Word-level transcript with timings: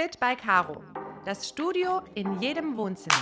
Fit 0.00 0.20
by 0.20 0.36
Caro. 0.36 0.80
Das 1.24 1.48
Studio 1.48 2.02
in 2.14 2.40
jedem 2.40 2.76
Wohnzimmer. 2.76 3.16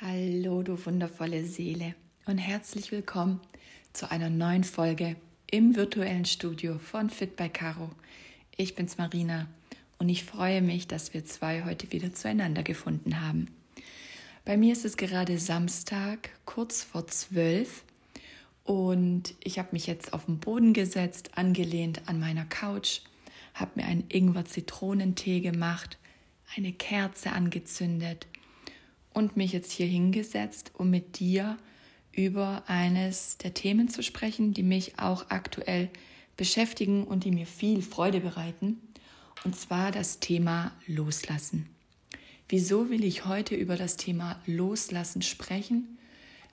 Hallo, 0.00 0.62
du 0.62 0.82
wundervolle 0.86 1.44
Seele 1.44 1.94
und 2.24 2.38
herzlich 2.38 2.90
willkommen 2.90 3.38
zu 3.92 4.10
einer 4.10 4.30
neuen 4.30 4.64
Folge 4.64 5.16
im 5.50 5.76
virtuellen 5.76 6.24
Studio 6.24 6.78
von 6.78 7.10
Fit 7.10 7.36
by 7.36 7.50
Caro. 7.50 7.90
Ich 8.56 8.74
bin's 8.74 8.96
Marina 8.96 9.46
und 9.98 10.08
ich 10.08 10.24
freue 10.24 10.62
mich, 10.62 10.88
dass 10.88 11.12
wir 11.12 11.26
zwei 11.26 11.64
heute 11.64 11.92
wieder 11.92 12.14
zueinander 12.14 12.62
gefunden 12.62 13.20
haben. 13.20 13.48
Bei 14.46 14.56
mir 14.56 14.72
ist 14.72 14.86
es 14.86 14.96
gerade 14.96 15.38
Samstag, 15.38 16.30
kurz 16.46 16.82
vor 16.82 17.06
zwölf. 17.08 17.84
Und 18.64 19.34
ich 19.42 19.58
habe 19.58 19.70
mich 19.72 19.86
jetzt 19.86 20.12
auf 20.12 20.26
den 20.26 20.38
Boden 20.38 20.72
gesetzt, 20.72 21.36
angelehnt 21.36 22.02
an 22.06 22.20
meiner 22.20 22.44
Couch, 22.44 23.00
habe 23.54 23.72
mir 23.76 23.86
einen 23.86 24.04
Ingwer-Zitronentee 24.08 25.40
gemacht, 25.40 25.98
eine 26.56 26.72
Kerze 26.72 27.32
angezündet 27.32 28.26
und 29.12 29.36
mich 29.36 29.52
jetzt 29.52 29.72
hier 29.72 29.86
hingesetzt, 29.86 30.72
um 30.74 30.90
mit 30.90 31.18
dir 31.18 31.58
über 32.12 32.62
eines 32.66 33.38
der 33.38 33.54
Themen 33.54 33.88
zu 33.88 34.02
sprechen, 34.02 34.54
die 34.54 34.62
mich 34.62 34.98
auch 34.98 35.30
aktuell 35.30 35.90
beschäftigen 36.36 37.04
und 37.04 37.24
die 37.24 37.30
mir 37.30 37.46
viel 37.46 37.82
Freude 37.82 38.20
bereiten, 38.20 38.78
und 39.44 39.56
zwar 39.56 39.90
das 39.90 40.20
Thema 40.20 40.72
Loslassen. 40.86 41.68
Wieso 42.48 42.90
will 42.90 43.02
ich 43.02 43.24
heute 43.24 43.54
über 43.54 43.76
das 43.76 43.96
Thema 43.96 44.40
Loslassen 44.46 45.22
sprechen? 45.22 45.98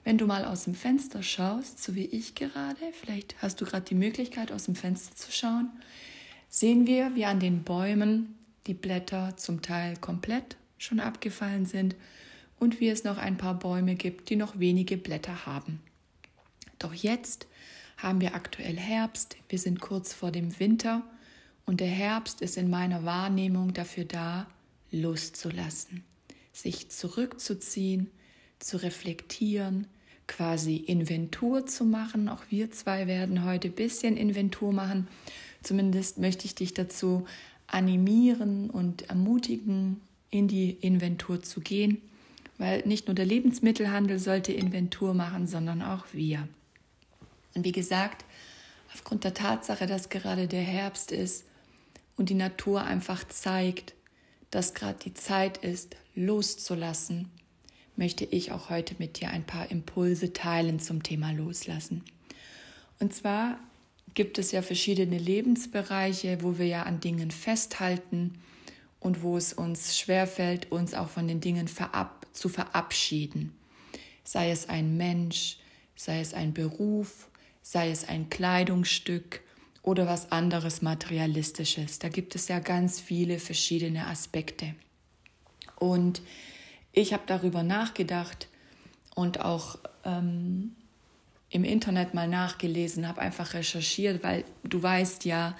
Wenn 0.04 0.18
du 0.18 0.26
mal 0.26 0.44
aus 0.44 0.64
dem 0.64 0.74
Fenster 0.74 1.22
schaust, 1.22 1.82
so 1.82 1.94
wie 1.94 2.06
ich 2.06 2.34
gerade, 2.34 2.80
vielleicht 2.98 3.40
hast 3.42 3.60
du 3.60 3.64
gerade 3.64 3.84
die 3.84 3.94
Möglichkeit, 3.94 4.50
aus 4.50 4.64
dem 4.64 4.74
Fenster 4.74 5.14
zu 5.14 5.30
schauen, 5.30 5.68
sehen 6.48 6.86
wir, 6.86 7.14
wie 7.14 7.26
an 7.26 7.40
den 7.40 7.62
Bäumen 7.62 8.34
die 8.66 8.74
Blätter 8.74 9.36
zum 9.36 9.62
Teil 9.62 9.96
komplett 9.96 10.56
schon 10.78 11.00
abgefallen 11.00 11.66
sind 11.66 11.94
und 12.58 12.80
wie 12.80 12.88
es 12.88 13.04
noch 13.04 13.18
ein 13.18 13.36
paar 13.36 13.58
Bäume 13.58 13.94
gibt, 13.94 14.30
die 14.30 14.36
noch 14.36 14.58
wenige 14.58 14.96
Blätter 14.96 15.46
haben. 15.46 15.80
Doch 16.78 16.94
jetzt 16.94 17.46
haben 17.98 18.20
wir 18.20 18.34
aktuell 18.34 18.78
Herbst, 18.78 19.36
wir 19.48 19.58
sind 19.58 19.80
kurz 19.80 20.14
vor 20.14 20.32
dem 20.32 20.58
Winter 20.58 21.02
und 21.66 21.80
der 21.80 21.88
Herbst 21.88 22.40
ist 22.40 22.56
in 22.56 22.70
meiner 22.70 23.04
Wahrnehmung 23.04 23.74
dafür 23.74 24.04
da, 24.04 24.46
loszulassen, 24.90 26.04
sich 26.52 26.90
zurückzuziehen, 26.90 28.10
zu 28.60 28.76
reflektieren, 28.76 29.86
quasi 30.26 30.76
Inventur 30.76 31.66
zu 31.66 31.84
machen. 31.84 32.28
Auch 32.28 32.42
wir 32.50 32.70
zwei 32.70 33.06
werden 33.06 33.44
heute 33.44 33.68
ein 33.68 33.74
bisschen 33.74 34.16
Inventur 34.16 34.72
machen. 34.72 35.08
Zumindest 35.62 36.18
möchte 36.18 36.44
ich 36.46 36.54
dich 36.54 36.72
dazu 36.72 37.26
animieren 37.66 38.70
und 38.70 39.08
ermutigen, 39.10 40.00
in 40.30 40.46
die 40.46 40.70
Inventur 40.70 41.42
zu 41.42 41.60
gehen, 41.60 42.00
weil 42.58 42.86
nicht 42.86 43.08
nur 43.08 43.14
der 43.14 43.26
Lebensmittelhandel 43.26 44.18
sollte 44.18 44.52
Inventur 44.52 45.14
machen, 45.14 45.46
sondern 45.46 45.82
auch 45.82 46.06
wir. 46.12 46.48
Und 47.54 47.64
wie 47.64 47.72
gesagt, 47.72 48.24
aufgrund 48.94 49.24
der 49.24 49.34
Tatsache, 49.34 49.86
dass 49.86 50.08
gerade 50.08 50.46
der 50.46 50.62
Herbst 50.62 51.10
ist 51.10 51.44
und 52.16 52.28
die 52.28 52.34
Natur 52.34 52.84
einfach 52.84 53.26
zeigt, 53.26 53.94
dass 54.50 54.74
gerade 54.74 54.98
die 55.04 55.14
Zeit 55.14 55.58
ist, 55.58 55.96
loszulassen, 56.14 57.28
möchte 58.00 58.24
ich 58.24 58.50
auch 58.50 58.70
heute 58.70 58.96
mit 58.98 59.20
dir 59.20 59.28
ein 59.28 59.44
paar 59.44 59.70
Impulse 59.70 60.32
teilen 60.32 60.80
zum 60.80 61.02
Thema 61.02 61.32
Loslassen. 61.32 62.02
Und 62.98 63.14
zwar 63.14 63.60
gibt 64.14 64.38
es 64.38 64.52
ja 64.52 64.62
verschiedene 64.62 65.18
Lebensbereiche, 65.18 66.38
wo 66.42 66.58
wir 66.58 66.66
ja 66.66 66.84
an 66.84 67.00
Dingen 67.00 67.30
festhalten 67.30 68.40
und 69.00 69.22
wo 69.22 69.36
es 69.36 69.52
uns 69.52 69.98
schwerfällt, 69.98 70.72
uns 70.72 70.94
auch 70.94 71.10
von 71.10 71.28
den 71.28 71.42
Dingen 71.42 71.68
verab 71.68 72.26
zu 72.32 72.48
verabschieden. 72.48 73.52
Sei 74.24 74.50
es 74.50 74.70
ein 74.70 74.96
Mensch, 74.96 75.58
sei 75.94 76.20
es 76.20 76.32
ein 76.32 76.54
Beruf, 76.54 77.28
sei 77.60 77.90
es 77.90 78.08
ein 78.08 78.30
Kleidungsstück 78.30 79.42
oder 79.82 80.06
was 80.06 80.32
anderes 80.32 80.80
Materialistisches. 80.80 81.98
Da 81.98 82.08
gibt 82.08 82.34
es 82.34 82.48
ja 82.48 82.60
ganz 82.60 82.98
viele 82.98 83.38
verschiedene 83.38 84.06
Aspekte. 84.06 84.74
Und 85.76 86.22
ich 86.92 87.12
habe 87.12 87.22
darüber 87.26 87.62
nachgedacht 87.62 88.48
und 89.14 89.40
auch 89.40 89.78
ähm, 90.04 90.72
im 91.50 91.64
Internet 91.64 92.14
mal 92.14 92.28
nachgelesen, 92.28 93.08
habe 93.08 93.20
einfach 93.20 93.54
recherchiert, 93.54 94.22
weil 94.22 94.44
du 94.64 94.82
weißt 94.82 95.24
ja, 95.24 95.56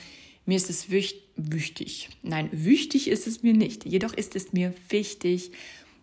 mir 0.46 0.56
ist 0.56 0.70
es 0.70 0.90
wichtig. 0.90 2.08
Nein, 2.22 2.48
wichtig 2.52 3.08
ist 3.08 3.26
es 3.26 3.42
mir 3.42 3.54
nicht. 3.54 3.84
Jedoch 3.84 4.12
ist 4.12 4.34
es 4.36 4.52
mir 4.52 4.74
wichtig, 4.88 5.52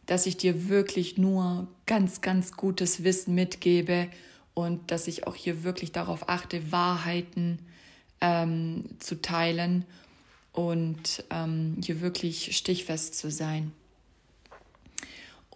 dass 0.05 0.25
ich 0.25 0.37
dir 0.37 0.69
wirklich 0.69 1.17
nur 1.17 1.67
ganz, 1.85 2.21
ganz 2.21 2.53
gutes 2.53 3.03
Wissen 3.03 3.35
mitgebe 3.35 4.07
und 4.53 4.91
dass 4.91 5.07
ich 5.07 5.27
auch 5.27 5.35
hier 5.35 5.63
wirklich 5.63 5.91
darauf 5.91 6.29
achte, 6.29 6.71
Wahrheiten 6.71 7.59
ähm, 8.21 8.85
zu 8.99 9.21
teilen 9.21 9.85
und 10.53 11.23
ähm, 11.29 11.77
hier 11.83 12.01
wirklich 12.01 12.55
stichfest 12.55 13.15
zu 13.15 13.29
sein. 13.29 13.71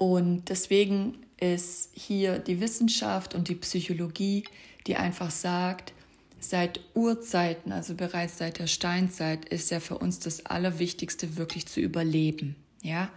Und 0.01 0.50
deswegen 0.50 1.13
ist 1.39 1.91
hier 1.94 2.39
die 2.39 2.59
Wissenschaft 2.59 3.35
und 3.35 3.50
die 3.50 3.56
Psychologie, 3.56 4.45
die 4.88 4.95
einfach 4.95 5.29
sagt, 5.29 5.94
seit 6.39 6.79
Urzeiten, 6.95 7.72
also 7.72 7.94
bereits 7.94 8.39
seit 8.39 8.57
der 8.57 8.66
Steinzeit, 8.66 9.45
ist 9.45 9.69
ja 9.69 9.79
für 9.79 10.00
uns 10.00 10.17
das 10.17 10.47
Allerwichtigste, 10.47 11.38
wirklich 11.38 11.67
zu 11.67 11.81
überleben. 11.81 12.56
Ja, 12.81 13.12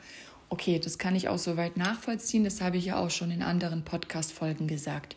okay, 0.51 0.79
das 0.79 0.99
kann 0.99 1.17
ich 1.17 1.31
auch 1.31 1.39
soweit 1.39 1.79
nachvollziehen, 1.79 2.45
das 2.45 2.61
habe 2.61 2.77
ich 2.77 2.85
ja 2.85 2.99
auch 2.99 3.11
schon 3.11 3.31
in 3.31 3.43
anderen 3.43 3.87
Podcast-Folgen 3.87 4.69
gesagt. 4.69 5.17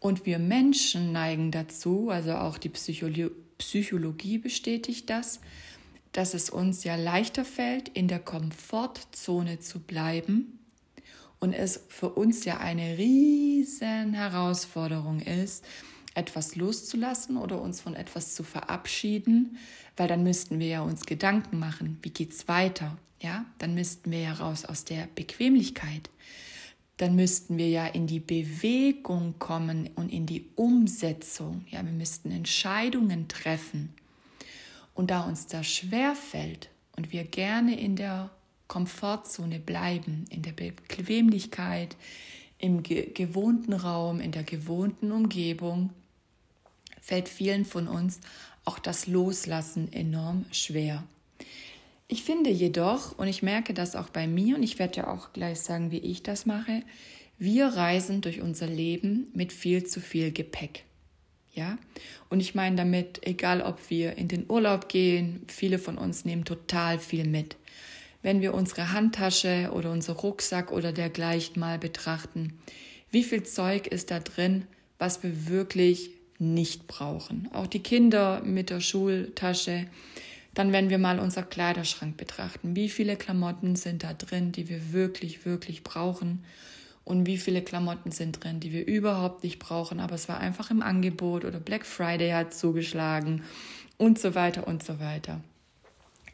Und 0.00 0.24
wir 0.24 0.38
Menschen 0.38 1.12
neigen 1.12 1.50
dazu, 1.50 2.08
also 2.08 2.32
auch 2.36 2.56
die 2.56 2.70
Psycholo 2.70 3.30
Psychologie 3.58 4.38
bestätigt 4.38 5.10
das, 5.10 5.40
dass 6.12 6.32
es 6.32 6.48
uns 6.48 6.82
ja 6.84 6.96
leichter 6.96 7.44
fällt, 7.44 7.90
in 7.90 8.08
der 8.08 8.20
Komfortzone 8.20 9.58
zu 9.58 9.80
bleiben 9.80 10.57
und 11.40 11.52
es 11.52 11.80
für 11.88 12.10
uns 12.10 12.44
ja 12.44 12.58
eine 12.58 12.98
riesen 12.98 14.14
Herausforderung 14.14 15.20
ist, 15.20 15.64
etwas 16.14 16.56
loszulassen 16.56 17.36
oder 17.36 17.60
uns 17.60 17.80
von 17.80 17.94
etwas 17.94 18.34
zu 18.34 18.42
verabschieden, 18.42 19.56
weil 19.96 20.08
dann 20.08 20.22
müssten 20.22 20.58
wir 20.58 20.66
ja 20.66 20.82
uns 20.82 21.06
Gedanken 21.06 21.58
machen, 21.58 21.98
wie 22.02 22.10
geht's 22.10 22.48
weiter? 22.48 22.96
Ja, 23.20 23.44
dann 23.58 23.74
müssten 23.74 24.10
wir 24.10 24.20
ja 24.20 24.32
raus 24.32 24.64
aus 24.64 24.84
der 24.84 25.08
Bequemlichkeit. 25.14 26.10
Dann 26.98 27.14
müssten 27.14 27.58
wir 27.58 27.68
ja 27.68 27.86
in 27.86 28.06
die 28.06 28.20
Bewegung 28.20 29.38
kommen 29.38 29.90
und 29.94 30.12
in 30.12 30.26
die 30.26 30.46
Umsetzung. 30.56 31.64
Ja, 31.68 31.84
wir 31.84 31.92
müssten 31.92 32.30
Entscheidungen 32.30 33.28
treffen. 33.28 33.94
Und 34.94 35.10
da 35.12 35.22
uns 35.22 35.46
das 35.46 35.66
schwer 35.66 36.16
fällt 36.16 36.70
und 36.96 37.12
wir 37.12 37.24
gerne 37.24 37.78
in 37.78 37.94
der 37.94 38.30
Komfortzone 38.68 39.58
bleiben, 39.58 40.26
in 40.30 40.42
der 40.42 40.52
Bequemlichkeit, 40.52 41.96
im 42.58 42.82
ge 42.82 43.10
gewohnten 43.12 43.72
Raum, 43.72 44.20
in 44.20 44.32
der 44.32 44.42
gewohnten 44.44 45.10
Umgebung, 45.10 45.90
fällt 47.00 47.28
vielen 47.28 47.64
von 47.64 47.88
uns 47.88 48.20
auch 48.64 48.78
das 48.78 49.06
Loslassen 49.06 49.92
enorm 49.92 50.44
schwer. 50.52 51.04
Ich 52.06 52.22
finde 52.22 52.50
jedoch, 52.50 53.18
und 53.18 53.28
ich 53.28 53.42
merke 53.42 53.74
das 53.74 53.96
auch 53.96 54.08
bei 54.08 54.26
mir, 54.26 54.56
und 54.56 54.62
ich 54.62 54.78
werde 54.78 54.98
ja 54.98 55.08
auch 55.08 55.32
gleich 55.32 55.60
sagen, 55.60 55.90
wie 55.90 55.98
ich 55.98 56.22
das 56.22 56.46
mache, 56.46 56.82
wir 57.38 57.66
reisen 57.68 58.20
durch 58.20 58.40
unser 58.40 58.66
Leben 58.66 59.28
mit 59.34 59.52
viel 59.52 59.84
zu 59.84 60.00
viel 60.00 60.32
Gepäck. 60.32 60.84
Ja? 61.54 61.78
Und 62.30 62.40
ich 62.40 62.54
meine 62.54 62.76
damit, 62.76 63.26
egal 63.26 63.62
ob 63.62 63.90
wir 63.90 64.16
in 64.16 64.28
den 64.28 64.50
Urlaub 64.50 64.88
gehen, 64.88 65.42
viele 65.48 65.78
von 65.78 65.98
uns 65.98 66.24
nehmen 66.24 66.44
total 66.44 66.98
viel 66.98 67.26
mit 67.26 67.56
wenn 68.22 68.40
wir 68.40 68.54
unsere 68.54 68.92
Handtasche 68.92 69.70
oder 69.72 69.90
unser 69.90 70.14
Rucksack 70.14 70.72
oder 70.72 70.92
dergleichen 70.92 71.60
mal 71.60 71.78
betrachten. 71.78 72.58
Wie 73.10 73.24
viel 73.24 73.42
Zeug 73.42 73.86
ist 73.86 74.10
da 74.10 74.20
drin, 74.20 74.66
was 74.98 75.22
wir 75.22 75.48
wirklich 75.48 76.10
nicht 76.38 76.86
brauchen? 76.86 77.48
Auch 77.52 77.66
die 77.66 77.82
Kinder 77.82 78.42
mit 78.44 78.70
der 78.70 78.80
Schultasche. 78.80 79.86
Dann, 80.54 80.72
wenn 80.72 80.90
wir 80.90 80.98
mal 80.98 81.20
unser 81.20 81.42
Kleiderschrank 81.42 82.16
betrachten, 82.16 82.74
wie 82.74 82.88
viele 82.88 83.16
Klamotten 83.16 83.76
sind 83.76 84.02
da 84.02 84.12
drin, 84.12 84.50
die 84.52 84.68
wir 84.68 84.92
wirklich, 84.92 85.44
wirklich 85.44 85.84
brauchen? 85.84 86.44
Und 87.04 87.26
wie 87.26 87.38
viele 87.38 87.62
Klamotten 87.62 88.10
sind 88.10 88.44
drin, 88.44 88.60
die 88.60 88.70
wir 88.70 88.86
überhaupt 88.86 89.42
nicht 89.42 89.58
brauchen, 89.58 89.98
aber 89.98 90.14
es 90.14 90.28
war 90.28 90.40
einfach 90.40 90.70
im 90.70 90.82
Angebot 90.82 91.46
oder 91.46 91.58
Black 91.58 91.86
Friday 91.86 92.32
hat 92.32 92.52
zugeschlagen 92.52 93.44
und 93.96 94.18
so 94.18 94.34
weiter 94.34 94.66
und 94.66 94.82
so 94.82 95.00
weiter. 95.00 95.40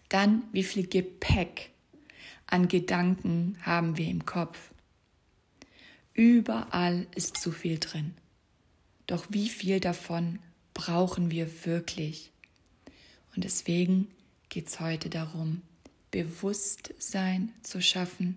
Dann, 0.08 0.42
wie 0.50 0.64
viel 0.64 0.88
Gepäck 0.88 1.70
an 2.46 2.68
Gedanken 2.68 3.56
haben 3.62 3.96
wir 3.96 4.06
im 4.06 4.24
Kopf. 4.24 4.70
Überall 6.12 7.06
ist 7.14 7.38
zu 7.38 7.50
viel 7.50 7.78
drin. 7.78 8.14
Doch 9.06 9.26
wie 9.30 9.48
viel 9.48 9.80
davon 9.80 10.38
brauchen 10.72 11.30
wir 11.30 11.64
wirklich? 11.64 12.30
Und 13.34 13.44
deswegen 13.44 14.08
geht 14.48 14.68
es 14.68 14.80
heute 14.80 15.10
darum, 15.10 15.62
Bewusstsein 16.10 17.52
zu 17.62 17.82
schaffen, 17.82 18.36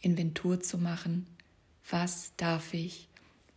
Inventur 0.00 0.60
zu 0.60 0.78
machen, 0.78 1.26
was 1.90 2.32
darf 2.36 2.72
ich 2.72 3.08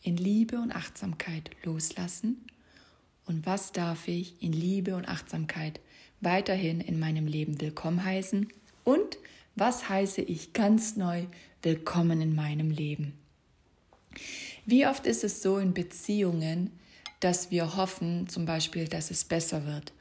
in 0.04 0.18
Liebe 0.18 0.58
und 0.58 0.76
Achtsamkeit 0.76 1.52
loslassen 1.64 2.46
und 3.26 3.46
was 3.46 3.72
darf 3.72 4.08
ich 4.08 4.42
in 4.42 4.52
Liebe 4.52 4.96
und 4.96 5.08
Achtsamkeit 5.08 5.80
weiterhin 6.20 6.82
in 6.82 7.00
meinem 7.00 7.28
Leben 7.28 7.62
willkommen 7.62 8.04
heißen 8.04 8.52
und 8.84 9.18
was 9.56 9.90
heiße 9.90 10.22
ich 10.22 10.54
ganz 10.54 10.96
neu 10.96 11.26
willkommen 11.62 12.22
in 12.22 12.36
meinem 12.36 12.72
Leben. 12.72 13.14
Wie 14.66 14.88
oft 14.88 15.06
ist 15.06 15.24
es 15.24 15.42
so 15.42 15.58
in 15.58 15.74
Beziehungen, 15.74 16.72
dass 17.20 17.52
wir 17.52 17.76
hoffen 17.76 18.28
zum 18.28 18.46
Beispiel, 18.46 18.88
dass 18.88 19.12
es 19.12 19.26
besser 19.26 19.66
wird 19.66 19.94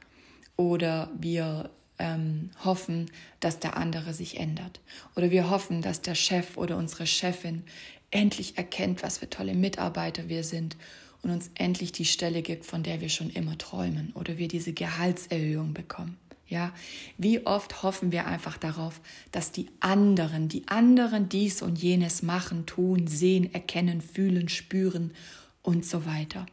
oder 0.57 1.09
wir 1.19 1.69
ähm, 2.01 2.49
hoffen, 2.63 3.11
dass 3.39 3.59
der 3.59 3.77
andere 3.77 4.13
sich 4.13 4.39
ändert. 4.39 4.81
Oder 5.15 5.31
wir 5.31 5.49
hoffen, 5.49 5.81
dass 5.81 6.01
der 6.01 6.15
Chef 6.15 6.57
oder 6.57 6.77
unsere 6.77 7.05
Chefin 7.05 7.63
endlich 8.09 8.57
erkennt, 8.57 9.03
was 9.03 9.19
für 9.19 9.29
tolle 9.29 9.53
Mitarbeiter 9.53 10.27
wir 10.27 10.43
sind 10.43 10.77
und 11.21 11.29
uns 11.29 11.51
endlich 11.55 11.91
die 11.91 12.05
Stelle 12.05 12.41
gibt, 12.41 12.65
von 12.65 12.83
der 12.83 13.01
wir 13.01 13.09
schon 13.09 13.29
immer 13.29 13.57
träumen. 13.57 14.11
Oder 14.15 14.37
wir 14.37 14.47
diese 14.47 14.73
Gehaltserhöhung 14.73 15.73
bekommen. 15.73 16.17
Ja, 16.51 16.73
wie 17.17 17.45
oft 17.45 17.81
hoffen 17.81 18.11
wir 18.11 18.27
einfach 18.27 18.57
darauf, 18.57 18.99
dass 19.31 19.53
die 19.53 19.67
anderen, 19.79 20.49
die 20.49 20.67
anderen 20.67 21.29
dies 21.29 21.61
und 21.61 21.81
jenes 21.81 22.23
machen, 22.23 22.65
tun, 22.65 23.07
sehen, 23.07 23.53
erkennen, 23.53 24.01
fühlen, 24.01 24.49
spüren 24.49 25.13
und 25.61 25.85
so 25.85 26.05
weiter. 26.05 26.45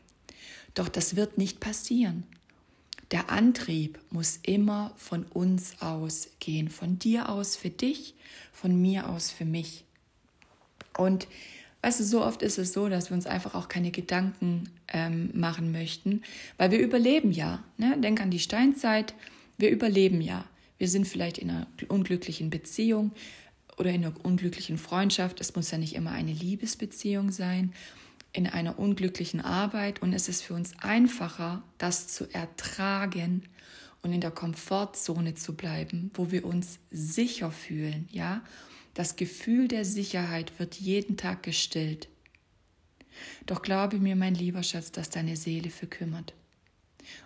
Doch 0.74 0.88
das 0.88 1.16
wird 1.16 1.36
nicht 1.36 1.58
passieren. 1.58 2.22
Der 3.10 3.28
Antrieb 3.28 3.98
muss 4.10 4.38
immer 4.44 4.92
von 4.96 5.24
uns 5.24 5.82
ausgehen, 5.82 6.68
von 6.68 7.00
dir 7.00 7.28
aus 7.28 7.56
für 7.56 7.70
dich, 7.70 8.14
von 8.52 8.80
mir 8.80 9.08
aus 9.08 9.32
für 9.32 9.46
mich. 9.46 9.84
Und 10.96 11.26
weißt 11.82 11.98
du, 11.98 12.04
so 12.04 12.24
oft 12.24 12.42
ist 12.42 12.58
es 12.58 12.72
so, 12.72 12.88
dass 12.88 13.10
wir 13.10 13.16
uns 13.16 13.26
einfach 13.26 13.56
auch 13.56 13.66
keine 13.66 13.90
Gedanken 13.90 14.70
ähm, 14.86 15.30
machen 15.34 15.72
möchten, 15.72 16.22
weil 16.56 16.70
wir 16.70 16.78
überleben 16.78 17.32
ja. 17.32 17.64
Ne? 17.78 17.96
Denk 17.98 18.20
an 18.20 18.30
die 18.30 18.38
Steinzeit, 18.38 19.12
wir 19.58 19.70
überleben 19.70 20.20
ja. 20.20 20.44
Wir 20.78 20.88
sind 20.88 21.06
vielleicht 21.06 21.38
in 21.38 21.50
einer 21.50 21.66
unglücklichen 21.88 22.50
Beziehung 22.50 23.12
oder 23.76 23.90
in 23.90 24.04
einer 24.04 24.24
unglücklichen 24.24 24.78
Freundschaft. 24.78 25.40
Es 25.40 25.54
muss 25.54 25.70
ja 25.70 25.78
nicht 25.78 25.94
immer 25.94 26.12
eine 26.12 26.32
Liebesbeziehung 26.32 27.30
sein 27.30 27.72
in 28.32 28.46
einer 28.46 28.78
unglücklichen 28.78 29.40
Arbeit 29.40 30.02
und 30.02 30.12
es 30.12 30.28
ist 30.28 30.42
für 30.42 30.54
uns 30.54 30.78
einfacher, 30.78 31.62
das 31.78 32.08
zu 32.08 32.32
ertragen 32.32 33.42
und 34.02 34.12
in 34.12 34.20
der 34.20 34.30
Komfortzone 34.30 35.34
zu 35.34 35.56
bleiben, 35.56 36.10
wo 36.14 36.30
wir 36.30 36.44
uns 36.44 36.78
sicher 36.90 37.50
fühlen, 37.50 38.08
ja? 38.12 38.42
Das 38.94 39.16
Gefühl 39.16 39.68
der 39.68 39.84
Sicherheit 39.84 40.58
wird 40.58 40.74
jeden 40.74 41.16
Tag 41.16 41.44
gestillt. 41.44 42.08
Doch 43.46 43.62
glaube 43.62 43.98
mir, 43.98 44.16
mein 44.16 44.34
lieber 44.34 44.62
Schatz, 44.62 44.90
dass 44.92 45.10
deine 45.10 45.36
Seele 45.36 45.70
verkümmert. 45.70 46.34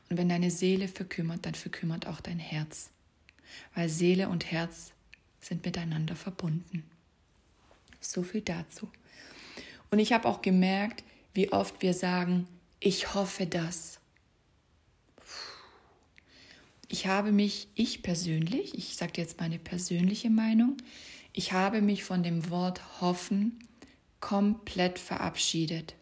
Und 0.08 0.16
wenn 0.18 0.28
deine 0.28 0.50
Seele 0.50 0.88
verkümmert, 0.88 1.46
dann 1.46 1.54
verkümmert 1.54 2.06
auch 2.06 2.20
dein 2.20 2.38
Herz, 2.38 2.90
weil 3.74 3.88
Seele 3.88 4.28
und 4.28 4.50
Herz 4.50 4.92
sind 5.40 5.64
miteinander 5.64 6.16
verbunden. 6.16 6.84
So 8.00 8.22
viel 8.22 8.42
dazu. 8.42 8.88
Und 9.90 9.98
ich 9.98 10.12
habe 10.12 10.28
auch 10.28 10.42
gemerkt, 10.42 11.04
wie 11.34 11.52
oft 11.52 11.82
wir 11.82 11.94
sagen, 11.94 12.46
ich 12.80 13.14
hoffe 13.14 13.46
das. 13.46 14.00
Ich 16.88 17.06
habe 17.06 17.32
mich, 17.32 17.68
ich 17.74 18.02
persönlich, 18.02 18.76
ich 18.76 18.96
sage 18.96 19.12
jetzt 19.16 19.40
meine 19.40 19.58
persönliche 19.58 20.28
Meinung, 20.28 20.76
ich 21.32 21.52
habe 21.52 21.80
mich 21.80 22.04
von 22.04 22.22
dem 22.22 22.50
Wort 22.50 23.00
hoffen 23.00 23.66
komplett 24.20 24.98
verabschiedet. 24.98 25.94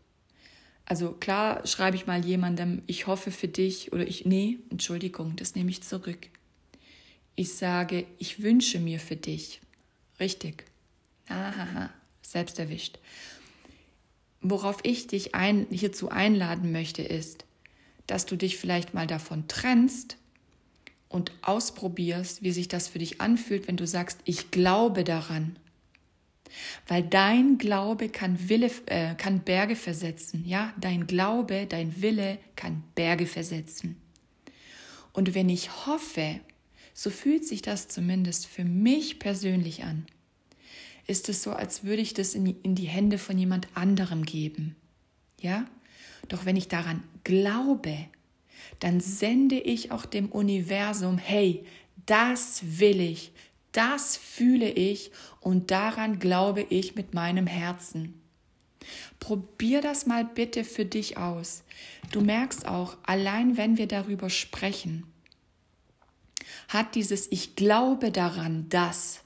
Also 0.90 1.12
klar 1.12 1.64
schreibe 1.68 1.96
ich 1.96 2.08
mal 2.08 2.24
jemandem, 2.24 2.82
ich 2.88 3.06
hoffe 3.06 3.30
für 3.30 3.46
dich 3.46 3.92
oder 3.92 4.04
ich, 4.04 4.24
nee, 4.24 4.58
Entschuldigung, 4.70 5.36
das 5.36 5.54
nehme 5.54 5.70
ich 5.70 5.84
zurück. 5.84 6.26
Ich 7.36 7.54
sage, 7.54 8.06
ich 8.18 8.42
wünsche 8.42 8.80
mir 8.80 8.98
für 8.98 9.14
dich. 9.14 9.60
Richtig. 10.18 10.64
Ahaha, 11.28 11.90
selbst 12.22 12.58
erwischt. 12.58 12.98
Worauf 14.40 14.78
ich 14.82 15.06
dich 15.06 15.36
ein, 15.36 15.68
hierzu 15.70 16.08
einladen 16.08 16.72
möchte, 16.72 17.02
ist, 17.02 17.44
dass 18.08 18.26
du 18.26 18.34
dich 18.34 18.56
vielleicht 18.56 18.92
mal 18.92 19.06
davon 19.06 19.46
trennst 19.46 20.16
und 21.08 21.30
ausprobierst, 21.42 22.42
wie 22.42 22.50
sich 22.50 22.66
das 22.66 22.88
für 22.88 22.98
dich 22.98 23.20
anfühlt, 23.20 23.68
wenn 23.68 23.76
du 23.76 23.86
sagst, 23.86 24.18
ich 24.24 24.50
glaube 24.50 25.04
daran. 25.04 25.54
Weil 26.86 27.02
dein 27.02 27.58
Glaube 27.58 28.08
kann, 28.08 28.48
Wille, 28.48 28.70
äh, 28.86 29.14
kann 29.14 29.40
Berge 29.40 29.76
versetzen. 29.76 30.44
Ja, 30.46 30.74
dein 30.80 31.06
Glaube, 31.06 31.66
dein 31.68 32.00
Wille 32.02 32.38
kann 32.56 32.82
Berge 32.94 33.26
versetzen. 33.26 33.96
Und 35.12 35.34
wenn 35.34 35.48
ich 35.48 35.86
hoffe, 35.86 36.40
so 36.94 37.10
fühlt 37.10 37.46
sich 37.46 37.62
das 37.62 37.88
zumindest 37.88 38.46
für 38.46 38.64
mich 38.64 39.18
persönlich 39.18 39.84
an 39.84 40.06
ist 41.10 41.28
es 41.28 41.42
so, 41.42 41.52
als 41.52 41.82
würde 41.82 42.02
ich 42.02 42.14
das 42.14 42.34
in 42.34 42.44
die, 42.44 42.56
in 42.62 42.76
die 42.76 42.86
Hände 42.86 43.18
von 43.18 43.36
jemand 43.36 43.66
anderem 43.74 44.24
geben. 44.24 44.76
Ja? 45.40 45.66
Doch 46.28 46.44
wenn 46.44 46.56
ich 46.56 46.68
daran 46.68 47.02
glaube, 47.24 48.06
dann 48.78 49.00
sende 49.00 49.58
ich 49.58 49.90
auch 49.90 50.06
dem 50.06 50.30
Universum, 50.30 51.18
hey, 51.18 51.64
das 52.06 52.60
will 52.62 53.00
ich, 53.00 53.32
das 53.72 54.16
fühle 54.16 54.70
ich 54.70 55.10
und 55.40 55.70
daran 55.70 56.18
glaube 56.18 56.62
ich 56.62 56.94
mit 56.94 57.14
meinem 57.14 57.46
Herzen. 57.46 58.20
Probier 59.18 59.82
das 59.82 60.06
mal 60.06 60.24
bitte 60.24 60.64
für 60.64 60.84
dich 60.84 61.16
aus. 61.16 61.62
Du 62.10 62.20
merkst 62.20 62.66
auch, 62.66 62.96
allein 63.02 63.56
wenn 63.56 63.76
wir 63.76 63.86
darüber 63.86 64.30
sprechen, 64.30 65.06
hat 66.68 66.94
dieses 66.94 67.30
Ich 67.30 67.56
glaube 67.56 68.10
daran, 68.10 68.68
dass 68.68 69.20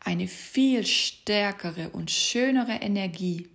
eine 0.00 0.28
viel 0.28 0.86
stärkere 0.86 1.90
und 1.90 2.10
schönere 2.10 2.72
Energie, 2.72 3.48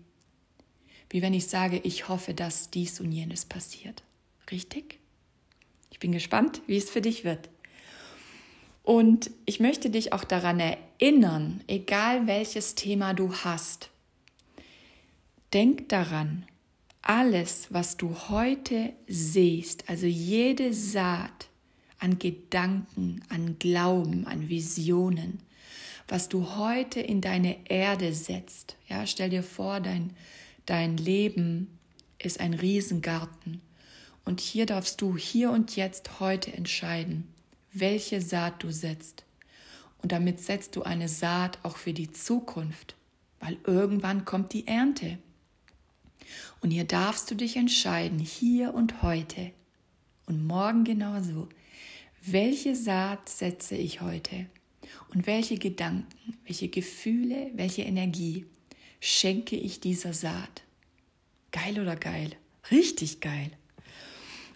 wie 1.09 1.21
wenn 1.21 1.33
ich 1.33 1.47
sage, 1.47 1.79
ich 1.83 2.07
hoffe, 2.09 2.33
dass 2.33 2.72
dies 2.72 3.00
und 3.00 3.12
jenes 3.12 3.45
passiert. 3.45 4.03
Richtig? 4.51 5.00
Ich 5.91 6.00
bin 6.00 6.12
gespannt, 6.12 6.62
wie 6.65 6.77
es 6.77 6.89
für 6.89 7.01
dich 7.01 7.24
wird. 7.24 7.50
Und 8.84 9.32
ich 9.46 9.62
möchte 9.62 9.90
dich 9.90 10.12
auch 10.12 10.25
daran 10.25 10.60
erinnern, 10.60 11.62
egal 11.68 12.28
welches 12.28 12.75
Thema 12.75 13.13
du 13.13 13.34
hast, 13.34 13.90
denk 15.54 15.90
daran, 15.90 16.46
alles, 17.02 17.68
was 17.70 17.98
du 17.98 18.16
heute 18.30 18.94
siehst, 19.08 19.90
also 19.90 20.06
jede 20.06 20.74
Saat 20.74 21.50
an 22.00 22.20
Gedanken, 22.20 23.22
an 23.30 23.58
Glauben, 23.60 24.28
an 24.28 24.50
Visionen, 24.50 25.40
was 26.08 26.28
du 26.28 26.56
heute 26.58 27.00
in 27.00 27.22
deine 27.22 27.70
Erde 27.70 28.13
setzt. 28.13 28.75
Ja, 28.90 29.08
stell 29.08 29.30
dir 29.30 29.44
vor, 29.44 29.80
dein, 29.80 30.12
dein 30.66 30.98
Leben 30.98 31.80
ist 32.20 32.42
ein 32.42 32.54
Riesengarten. 32.54 33.62
Und 34.25 34.42
hier 34.42 34.66
darfst 34.66 35.02
du 35.02 35.18
hier 35.18 35.52
und 35.52 35.75
jetzt 35.75 36.20
heute 36.20 36.54
entscheiden, 36.54 37.33
welche 37.74 38.22
Saat 38.22 38.63
du 38.63 38.72
setzt. 38.72 39.25
Und 40.01 40.12
damit 40.12 40.39
setzt 40.39 40.75
du 40.75 40.84
eine 40.84 41.10
Saat 41.10 41.60
auch 41.63 41.77
für 41.77 41.94
die 41.94 42.12
Zukunft, 42.12 42.96
weil 43.39 43.58
irgendwann 43.65 44.25
kommt 44.25 44.53
die 44.53 44.68
Ernte. 44.68 45.18
Und 46.62 46.72
hier 46.72 46.86
darfst 46.86 47.30
du 47.32 47.36
dich 47.36 47.58
entscheiden, 47.58 48.20
hier 48.20 48.74
und 48.74 49.01
heute 49.01 49.51
und 50.25 50.46
morgen 50.46 50.84
genauso, 50.84 51.50
welche 52.25 52.75
Saat 52.75 53.27
setze 53.27 53.75
ich 53.75 54.01
heute? 54.01 54.46
Und 55.13 55.27
welche 55.27 55.58
Gedanken, 55.58 56.38
welche 56.46 56.70
Gefühle, 56.70 57.51
welche 57.56 57.84
Energie 57.84 58.46
schenke 59.00 59.56
ich 59.56 59.80
dieser 59.80 60.13
Saat? 60.13 60.63
Geil 61.51 61.80
oder 61.80 61.96
geil? 61.96 62.32
Richtig 62.72 63.20
geil. 63.20 63.51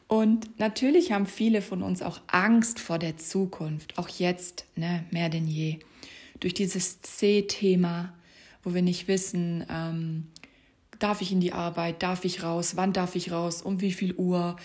Und 0.08 0.58
natürlich 0.60 1.12
haben 1.12 1.26
viele 1.26 1.62
von 1.62 1.84
uns 1.84 2.02
auch 2.02 2.22
Angst 2.28 2.80
vor 2.80 2.98
der 2.98 3.18
Zukunft, 3.18 3.98
auch 3.98 4.08
jetzt, 4.08 4.66
ne, 4.76 5.04
mehr 5.12 5.30
denn 5.30 5.48
je. 5.48 5.80
Durch 6.40 6.54
dieses 6.54 7.02
C-Thema, 7.02 8.14
wo 8.64 8.74
wir 8.74 8.82
nicht 8.82 9.08
wissen, 9.08 9.66
ähm, 9.70 10.28
darf 11.00 11.22
ich 11.22 11.32
in 11.32 11.42
die 11.42 11.54
Arbeit, 11.54 12.04
darf 12.04 12.24
ich 12.24 12.44
raus, 12.44 12.76
wann 12.76 12.94
darf 12.94 13.16
ich 13.16 13.32
raus, 13.32 13.62
um 13.62 13.82
wie 13.82 13.92
viel 13.92 14.14
Uhr, 14.14 14.56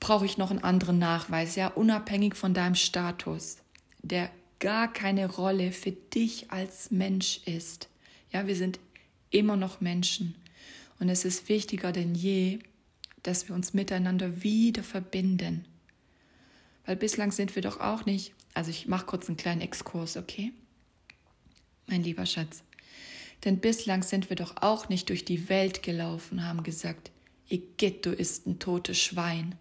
brauche 0.00 0.26
ich 0.26 0.38
noch 0.38 0.50
einen 0.50 0.62
anderen 0.62 0.98
Nachweis, 0.98 1.56
ja, 1.56 1.68
unabhängig 1.68 2.36
von 2.36 2.54
deinem 2.54 2.76
Status. 2.76 3.58
Der 4.02 4.30
gar 4.60 4.92
keine 4.92 5.28
Rolle 5.28 5.72
für 5.72 5.92
dich 5.92 6.50
als 6.50 6.90
Mensch 6.90 7.40
ist. 7.46 7.88
Ja, 8.32 8.46
wir 8.46 8.56
sind 8.56 8.78
immer 9.30 9.56
noch 9.56 9.80
Menschen. 9.80 10.34
Und 11.00 11.08
es 11.08 11.24
ist 11.24 11.48
wichtiger 11.48 11.92
denn 11.92 12.14
je, 12.14 12.58
dass 13.22 13.48
wir 13.48 13.54
uns 13.54 13.74
miteinander 13.74 14.42
wieder 14.42 14.82
verbinden. 14.82 15.64
Weil 16.86 16.96
bislang 16.96 17.32
sind 17.32 17.54
wir 17.54 17.62
doch 17.62 17.80
auch 17.80 18.06
nicht, 18.06 18.32
also 18.54 18.70
ich 18.70 18.86
mache 18.86 19.06
kurz 19.06 19.28
einen 19.28 19.36
kleinen 19.36 19.60
Exkurs, 19.60 20.16
okay? 20.16 20.52
Mein 21.86 22.02
lieber 22.02 22.26
Schatz. 22.26 22.62
Denn 23.44 23.58
bislang 23.58 24.02
sind 24.02 24.30
wir 24.30 24.36
doch 24.36 24.56
auch 24.60 24.88
nicht 24.88 25.08
durch 25.08 25.24
die 25.24 25.48
Welt 25.48 25.82
gelaufen, 25.82 26.44
haben 26.46 26.62
gesagt, 26.62 27.10
Igitt, 27.48 28.04
du 28.04 28.10
isst 28.10 28.46
ein 28.46 28.58
totes 28.58 28.98
Schwein. 28.98 29.54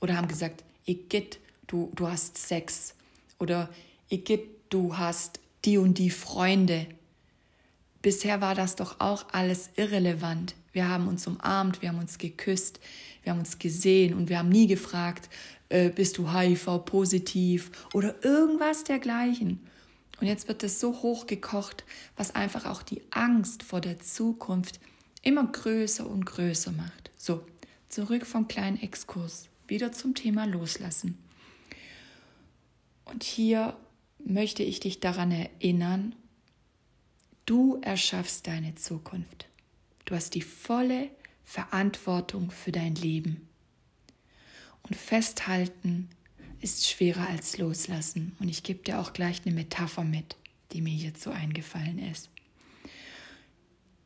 Oder 0.00 0.16
haben 0.16 0.28
gesagt, 0.28 0.62
Igitt, 0.86 1.38
du, 1.66 1.90
du 1.94 2.08
hast 2.08 2.38
Sex. 2.38 2.94
Oder 3.38 3.72
Igitt, 4.08 4.48
du 4.68 4.96
hast 4.96 5.40
die 5.64 5.78
und 5.78 5.98
die 5.98 6.10
Freunde. 6.10 6.86
Bisher 8.02 8.40
war 8.40 8.54
das 8.54 8.76
doch 8.76 9.00
auch 9.00 9.26
alles 9.32 9.70
irrelevant. 9.76 10.54
Wir 10.74 10.88
haben 10.88 11.06
uns 11.08 11.26
umarmt, 11.26 11.80
wir 11.80 11.88
haben 11.88 12.00
uns 12.00 12.18
geküsst, 12.18 12.80
wir 13.22 13.32
haben 13.32 13.38
uns 13.38 13.58
gesehen 13.58 14.12
und 14.12 14.28
wir 14.28 14.38
haben 14.38 14.48
nie 14.48 14.66
gefragt, 14.66 15.30
äh, 15.70 15.88
bist 15.88 16.18
du 16.18 16.34
HIV-positiv 16.34 17.70
oder 17.94 18.22
irgendwas 18.24 18.84
dergleichen. 18.84 19.60
Und 20.20 20.26
jetzt 20.26 20.48
wird 20.48 20.62
es 20.64 20.80
so 20.80 21.02
hochgekocht, 21.02 21.84
was 22.16 22.34
einfach 22.34 22.66
auch 22.66 22.82
die 22.82 23.02
Angst 23.10 23.62
vor 23.62 23.80
der 23.80 24.00
Zukunft 24.00 24.80
immer 25.22 25.46
größer 25.46 26.06
und 26.08 26.26
größer 26.26 26.72
macht. 26.72 27.10
So, 27.16 27.46
zurück 27.88 28.26
vom 28.26 28.48
kleinen 28.48 28.82
Exkurs, 28.82 29.48
wieder 29.68 29.92
zum 29.92 30.14
Thema 30.14 30.44
Loslassen. 30.44 31.18
Und 33.04 33.22
hier 33.22 33.76
möchte 34.18 34.64
ich 34.64 34.80
dich 34.80 34.98
daran 34.98 35.30
erinnern, 35.30 36.16
du 37.46 37.78
erschaffst 37.80 38.48
deine 38.48 38.74
Zukunft. 38.74 39.46
Du 40.04 40.14
hast 40.14 40.34
die 40.34 40.42
volle 40.42 41.10
Verantwortung 41.44 42.50
für 42.50 42.72
dein 42.72 42.94
Leben. 42.94 43.48
Und 44.82 44.96
festhalten 44.96 46.10
ist 46.60 46.88
schwerer 46.88 47.28
als 47.28 47.58
loslassen. 47.58 48.36
Und 48.38 48.48
ich 48.48 48.62
gebe 48.62 48.82
dir 48.82 49.00
auch 49.00 49.12
gleich 49.12 49.42
eine 49.44 49.54
Metapher 49.54 50.04
mit, 50.04 50.36
die 50.72 50.80
mir 50.80 50.94
hierzu 50.94 51.30
eingefallen 51.30 51.98
ist. 51.98 52.30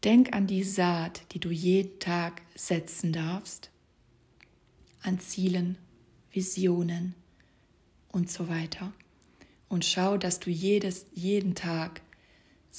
Denk 0.04 0.32
an 0.32 0.46
die 0.46 0.62
Saat, 0.62 1.22
die 1.32 1.40
du 1.40 1.50
jeden 1.50 1.98
Tag 1.98 2.42
setzen 2.54 3.12
darfst, 3.12 3.70
an 5.02 5.18
Zielen, 5.18 5.76
Visionen 6.32 7.14
und 8.12 8.30
so 8.30 8.48
weiter. 8.48 8.92
Und 9.68 9.84
schau, 9.84 10.16
dass 10.16 10.38
du 10.38 10.50
jedes, 10.50 11.06
jeden 11.12 11.54
Tag 11.54 12.00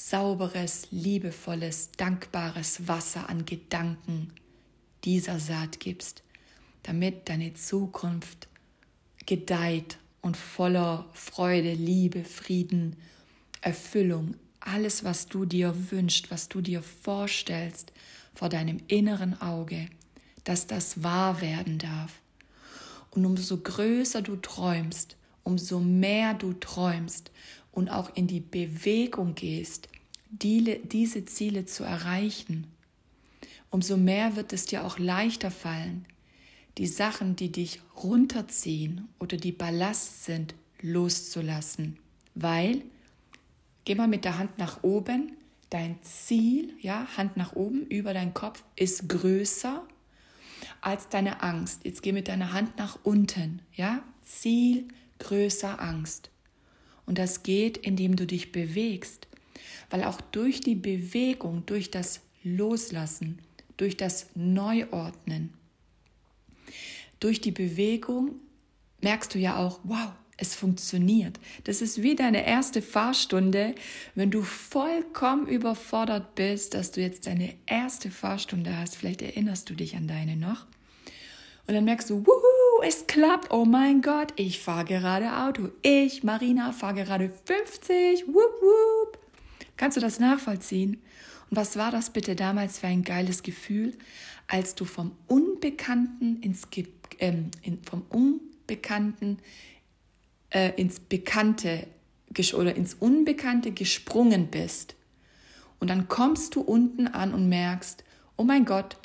sauberes, 0.07 0.87
liebevolles, 0.91 1.91
dankbares 1.97 2.87
Wasser 2.87 3.29
an 3.29 3.45
Gedanken 3.45 4.31
dieser 5.03 5.39
Saat 5.39 5.79
gibst, 5.79 6.23
damit 6.83 7.27
deine 7.27 7.53
Zukunft 7.53 8.47
gedeiht 9.25 9.97
und 10.21 10.37
voller 10.37 11.05
Freude, 11.13 11.73
Liebe, 11.73 12.23
Frieden, 12.23 12.95
Erfüllung, 13.61 14.35
alles, 14.61 15.03
was 15.03 15.27
du 15.27 15.45
dir 15.45 15.91
wünschst, 15.91 16.31
was 16.31 16.47
du 16.47 16.61
dir 16.61 16.81
vorstellst 16.81 17.91
vor 18.33 18.49
deinem 18.49 18.79
inneren 18.87 19.39
Auge, 19.41 19.89
dass 20.45 20.65
das 20.65 21.03
wahr 21.03 21.41
werden 21.41 21.77
darf. 21.77 22.13
Und 23.11 23.25
umso 23.25 23.57
größer 23.57 24.21
du 24.21 24.37
träumst, 24.37 25.17
umso 25.43 25.79
mehr 25.79 26.33
du 26.33 26.53
träumst 26.53 27.31
und 27.71 27.89
auch 27.89 28.15
in 28.15 28.27
die 28.27 28.39
Bewegung 28.39 29.35
gehst, 29.35 29.89
die, 30.29 30.81
diese 30.83 31.25
Ziele 31.25 31.65
zu 31.65 31.83
erreichen, 31.83 32.67
umso 33.69 33.97
mehr 33.97 34.35
wird 34.35 34.53
es 34.53 34.65
dir 34.65 34.85
auch 34.85 34.99
leichter 34.99 35.51
fallen, 35.51 36.05
die 36.77 36.87
Sachen, 36.87 37.35
die 37.35 37.51
dich 37.51 37.81
runterziehen 37.95 39.07
oder 39.19 39.37
die 39.37 39.51
Ballast 39.51 40.23
sind, 40.23 40.55
loszulassen. 40.81 41.97
Weil, 42.35 42.83
geh 43.85 43.95
mal 43.95 44.07
mit 44.07 44.23
der 44.23 44.37
Hand 44.37 44.57
nach 44.57 44.83
oben, 44.83 45.33
dein 45.69 46.01
Ziel, 46.03 46.73
ja, 46.79 47.07
Hand 47.17 47.37
nach 47.37 47.53
oben 47.53 47.85
über 47.87 48.13
deinen 48.13 48.33
Kopf, 48.33 48.63
ist 48.75 49.09
größer 49.09 49.85
als 50.81 51.09
deine 51.09 51.43
Angst. 51.43 51.81
Jetzt 51.83 52.01
geh 52.01 52.11
mit 52.11 52.27
deiner 52.27 52.53
Hand 52.53 52.77
nach 52.77 52.97
unten, 53.03 53.61
ja, 53.73 54.03
Ziel 54.23 54.87
größer 55.19 55.81
Angst. 55.81 56.29
Und 57.09 57.17
das 57.17 57.41
geht, 57.41 57.77
indem 57.77 58.15
du 58.15 58.27
dich 58.27 58.51
bewegst, 58.51 59.27
weil 59.89 60.03
auch 60.03 60.21
durch 60.21 60.61
die 60.61 60.75
Bewegung, 60.75 61.65
durch 61.65 61.89
das 61.89 62.21
Loslassen, 62.43 63.39
durch 63.77 63.97
das 63.97 64.27
Neuordnen, 64.35 65.51
durch 67.19 67.41
die 67.41 67.49
Bewegung 67.49 68.35
merkst 69.01 69.33
du 69.33 69.39
ja 69.39 69.57
auch, 69.57 69.79
wow, 69.85 70.11
es 70.37 70.53
funktioniert. 70.53 71.39
Das 71.63 71.81
ist 71.81 72.03
wie 72.03 72.15
deine 72.15 72.45
erste 72.45 72.83
Fahrstunde, 72.83 73.73
wenn 74.13 74.29
du 74.29 74.43
vollkommen 74.43 75.47
überfordert 75.47 76.35
bist, 76.35 76.75
dass 76.75 76.91
du 76.91 77.01
jetzt 77.01 77.25
deine 77.25 77.55
erste 77.65 78.11
Fahrstunde 78.11 78.77
hast. 78.77 78.95
Vielleicht 78.95 79.23
erinnerst 79.23 79.67
du 79.67 79.73
dich 79.73 79.95
an 79.95 80.07
deine 80.07 80.35
noch. 80.35 80.67
Und 81.65 81.73
dann 81.73 81.85
merkst 81.85 82.11
du, 82.11 82.23
wuhu, 82.23 82.48
es 82.81 83.07
klappt. 83.07 83.51
Oh 83.51 83.65
mein 83.65 84.01
Gott, 84.01 84.33
ich 84.35 84.59
fahre 84.59 84.85
gerade 84.85 85.37
Auto. 85.37 85.69
Ich, 85.81 86.23
Marina, 86.23 86.71
fahre 86.71 86.95
gerade 86.95 87.31
50. 87.45 88.27
Wupp, 88.27 88.35
wupp. 88.35 89.19
Kannst 89.77 89.97
du 89.97 90.01
das 90.01 90.19
nachvollziehen? 90.19 91.01
Und 91.49 91.57
was 91.57 91.77
war 91.77 91.91
das 91.91 92.11
bitte 92.11 92.35
damals 92.35 92.79
für 92.79 92.87
ein 92.87 93.03
geiles 93.03 93.43
Gefühl, 93.43 93.97
als 94.47 94.75
du 94.75 94.85
vom 94.85 95.11
Unbekannten 95.27 96.41
ins 96.41 96.67
ähm, 97.19 97.51
in, 97.61 97.81
vom 97.83 98.03
Unbekannten 98.09 99.39
äh, 100.49 100.71
ins 100.75 100.99
Bekannte 100.99 101.87
oder 102.53 102.75
ins 102.75 102.93
Unbekannte 102.93 103.71
gesprungen 103.71 104.47
bist. 104.47 104.95
Und 105.79 105.89
dann 105.89 106.07
kommst 106.07 106.55
du 106.55 106.61
unten 106.61 107.07
an 107.07 107.33
und 107.33 107.49
merkst, 107.49 108.03
oh 108.37 108.43
mein 108.43 108.65
Gott, 108.65 108.97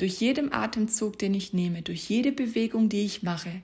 durch 0.00 0.20
jeden 0.20 0.50
Atemzug, 0.50 1.18
den 1.18 1.34
ich 1.34 1.52
nehme, 1.52 1.82
durch 1.82 2.08
jede 2.08 2.32
Bewegung, 2.32 2.88
die 2.88 3.04
ich 3.04 3.22
mache, 3.22 3.62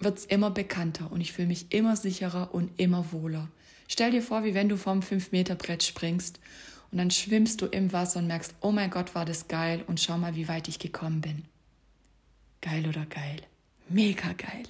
wird 0.00 0.18
es 0.18 0.24
immer 0.24 0.50
bekannter 0.50 1.10
und 1.12 1.20
ich 1.20 1.32
fühle 1.32 1.48
mich 1.48 1.66
immer 1.70 1.94
sicherer 1.94 2.52
und 2.52 2.70
immer 2.78 3.12
wohler. 3.12 3.48
Stell 3.86 4.10
dir 4.10 4.22
vor, 4.22 4.42
wie 4.42 4.54
wenn 4.54 4.68
du 4.68 4.76
vom 4.76 5.00
5-Meter-Brett 5.00 5.84
springst 5.84 6.40
und 6.90 6.98
dann 6.98 7.12
schwimmst 7.12 7.60
du 7.60 7.66
im 7.66 7.92
Wasser 7.92 8.18
und 8.18 8.26
merkst, 8.26 8.54
oh 8.60 8.72
mein 8.72 8.90
Gott, 8.90 9.14
war 9.14 9.24
das 9.24 9.46
geil 9.46 9.84
und 9.86 10.00
schau 10.00 10.18
mal, 10.18 10.34
wie 10.34 10.48
weit 10.48 10.66
ich 10.66 10.80
gekommen 10.80 11.20
bin. 11.20 11.44
Geil 12.60 12.88
oder 12.88 13.06
geil? 13.06 13.42
Mega 13.88 14.32
geil. 14.32 14.64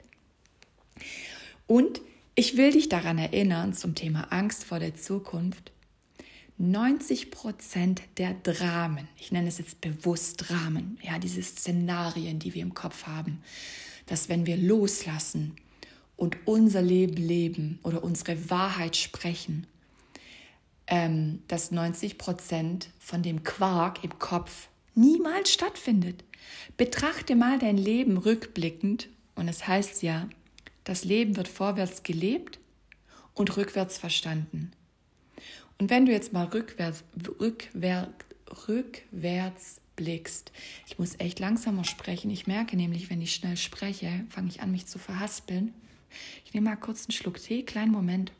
Und 1.67 2.03
ich 2.35 2.59
will 2.59 2.73
dich 2.73 2.91
daran 2.91 3.17
erinnern 3.17 3.73
zum 3.73 3.95
Thema 3.95 4.31
Angst 4.31 4.65
vor 4.65 4.79
der 4.79 4.95
Zukunft. 4.95 5.73
90 6.59 7.31
Prozent 7.31 8.03
der 8.17 8.35
Dramen, 8.35 9.09
ich 9.19 9.31
nenne 9.31 9.49
es 9.49 9.59
jetzt 9.59 9.81
bewusst 9.83 10.49
Dramen, 10.49 10.99
ja, 11.03 11.19
diese 11.19 11.43
Szenarien, 11.43 12.39
die 12.39 12.55
wir 12.55 12.63
im 12.63 12.73
Kopf 12.73 13.07
haben, 13.07 13.43
dass 14.07 14.29
wenn 14.29 14.47
wir 14.47 14.57
loslassen 14.57 15.57
und 16.17 16.39
unser 16.47 16.81
Leben 16.81 17.17
leben 17.17 17.79
oder 17.83 18.03
unsere 18.03 18.49
Wahrheit 18.49 18.97
sprechen, 18.97 19.67
ähm, 20.87 21.43
dass 21.49 21.73
90 21.73 22.17
Prozent 22.17 22.89
von 22.99 23.23
dem 23.23 23.43
Quark 23.43 24.03
im 24.03 24.19
Kopf 24.19 24.69
niemals 24.95 25.53
stattfindet. 25.53 26.25
Betrachte 26.77 27.37
mal 27.37 27.59
dein 27.59 27.77
Leben 27.77 28.17
rückblickend 28.17 29.09
und 29.35 29.49
es 29.49 29.67
heißt 29.67 30.03
ja, 30.03 30.29
das 30.85 31.05
Leben 31.05 31.37
wird 31.37 31.49
vorwärts 31.49 32.03
gelebt 32.03 32.61
und 33.35 33.57
rückwärts 33.57 33.99
verstanden. 33.99 34.71
Und 35.79 35.91
wenn 35.91 36.07
du 36.07 36.13
jetzt 36.13 36.33
mal 36.33 36.47
rückwärts, 36.47 37.05
rückwärts, 37.41 38.25
rückwärts 38.69 39.81
blickst, 39.97 40.53
ich 40.87 40.99
muss 40.99 41.19
echt 41.19 41.39
langsamer 41.39 41.85
sprechen. 41.85 42.31
Ich 42.31 42.47
merke 42.47 42.77
nämlich, 42.77 43.11
wenn 43.11 43.21
ich 43.21 43.35
schnell 43.35 43.57
spreche, 43.57 44.25
fange 44.31 44.49
ich 44.49 44.63
an, 44.63 44.73
mich 44.73 44.87
zu 44.87 44.99
verhaspeln. 44.99 45.75
Ich 46.45 46.55
nehme 46.55 46.71
mal 46.71 46.77
kurz 46.77 47.07
einen 47.07 47.13
Schluck 47.13 47.41
Tee, 47.43 47.63
kleinen 47.63 47.93
Moment. 47.93 48.33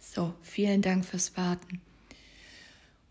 So, 0.00 0.34
vielen 0.42 0.82
Dank 0.82 1.04
fürs 1.04 1.36
Warten. 1.36 1.80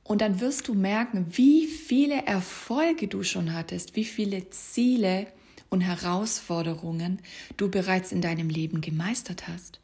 Und 0.03 0.21
dann 0.21 0.39
wirst 0.39 0.69
du 0.69 0.73
merken, 0.73 1.25
wie 1.31 1.67
viele 1.67 2.25
Erfolge 2.25 3.07
du 3.07 3.23
schon 3.23 3.53
hattest, 3.53 3.95
wie 3.95 4.05
viele 4.05 4.49
Ziele 4.49 5.27
und 5.69 5.81
Herausforderungen 5.81 7.19
du 7.57 7.69
bereits 7.69 8.13
in 8.13 8.21
deinem 8.21 8.49
Leben 8.49 8.79
gemeistert 8.79 9.49
hast. 9.49 9.81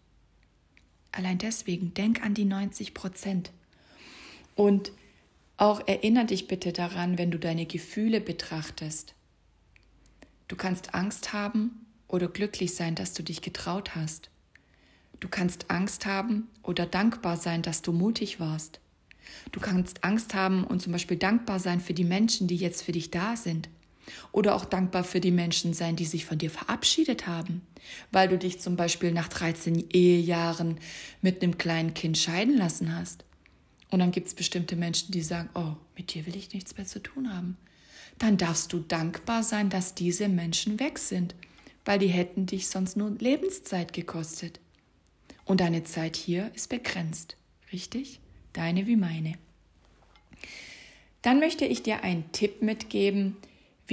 Allein 1.14 1.38
deswegen 1.38 1.94
denk 1.94 2.24
an 2.24 2.34
die 2.34 2.44
90 2.44 2.94
Prozent. 2.94 3.52
Und 4.56 4.92
auch 5.58 5.88
erinnere 5.88 6.26
dich 6.26 6.48
bitte 6.48 6.74
daran, 6.74 7.18
wenn 7.18 7.32
du 7.32 7.40
deine 7.40 7.66
Gefühle 7.66 8.20
betrachtest. 8.20 9.14
Du 10.48 10.56
kannst 10.56 10.94
Angst 10.94 11.32
haben 11.32 11.86
oder 12.08 12.28
glücklich 12.28 12.76
sein, 12.76 12.96
dass 12.96 13.14
du 13.14 13.24
dich 13.24 13.42
getraut 13.42 13.96
hast. 13.96 14.30
Du 15.20 15.30
kannst 15.30 15.70
Angst 15.70 16.06
haben 16.06 16.50
oder 16.64 16.86
dankbar 16.86 17.38
sein, 17.38 17.62
dass 17.62 17.82
du 17.82 17.94
mutig 17.94 18.40
warst. 18.40 18.80
Du 19.52 19.60
kannst 19.60 20.04
Angst 20.04 20.34
haben 20.34 20.64
und 20.64 20.82
zum 20.82 20.92
Beispiel 20.92 21.18
dankbar 21.18 21.60
sein 21.60 21.80
für 21.80 21.94
die 21.94 22.04
Menschen, 22.04 22.48
die 22.48 22.58
jetzt 22.58 22.82
für 22.82 22.92
dich 22.92 23.12
da 23.12 23.36
sind. 23.36 23.70
Oder 24.32 24.56
auch 24.56 24.66
dankbar 24.66 25.04
für 25.04 25.20
die 25.20 25.32
Menschen 25.32 25.74
sein, 25.74 25.96
die 25.96 26.06
sich 26.06 26.26
von 26.26 26.38
dir 26.38 26.50
verabschiedet 26.50 27.28
haben, 27.28 27.62
weil 28.12 28.28
du 28.28 28.38
dich 28.38 28.60
zum 28.60 28.76
Beispiel 28.76 29.12
nach 29.12 29.28
13 29.28 29.90
Ehejahren 29.92 30.78
mit 31.22 31.42
einem 31.42 31.58
kleinen 31.58 31.94
Kind 31.94 32.18
scheiden 32.18 32.58
lassen 32.58 32.96
hast. 32.96 33.24
Und 33.92 34.00
dann 34.00 34.12
gibt 34.12 34.28
es 34.28 34.34
bestimmte 34.34 34.76
Menschen, 34.76 35.12
die 35.12 35.22
sagen, 35.22 35.50
oh, 35.54 35.76
mit 35.96 36.14
dir 36.14 36.26
will 36.26 36.36
ich 36.36 36.54
nichts 36.54 36.78
mehr 36.78 36.88
zu 36.88 37.02
tun 37.02 37.34
haben. 37.34 37.58
Dann 38.18 38.38
darfst 38.38 38.74
du 38.74 38.80
dankbar 38.80 39.44
sein, 39.44 39.70
dass 39.70 39.96
diese 39.96 40.30
Menschen 40.30 40.80
weg 40.80 41.00
sind, 41.00 41.36
weil 41.86 42.00
die 42.00 42.08
hätten 42.08 42.46
dich 42.46 42.68
sonst 42.68 42.98
nur 42.98 43.12
Lebenszeit 43.12 43.94
gekostet. 43.94 44.60
Und 45.46 45.60
deine 45.60 45.84
Zeit 45.84 46.16
hier 46.16 46.52
ist 46.56 46.70
begrenzt, 46.70 47.38
richtig? 47.72 48.20
Deine 48.54 48.88
wie 48.88 48.96
meine. 48.96 49.34
Dann 51.22 51.40
möchte 51.40 51.66
ich 51.66 51.84
dir 51.84 52.04
einen 52.04 52.32
Tipp 52.32 52.62
mitgeben, 52.62 53.38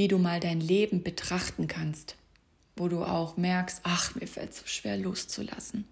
wie 0.01 0.09
du 0.09 0.17
mal 0.17 0.41
dein 0.41 0.63
Leben 0.63 1.03
betrachten 1.03 1.67
kannst, 1.67 2.17
wo 2.75 2.89
du 2.89 3.05
auch 3.05 3.37
merkst, 3.37 3.81
ach, 3.83 4.15
mir 4.15 4.27
fällt 4.27 4.55
so 4.55 4.67
schwer 4.67 4.97
loszulassen. 4.97 5.85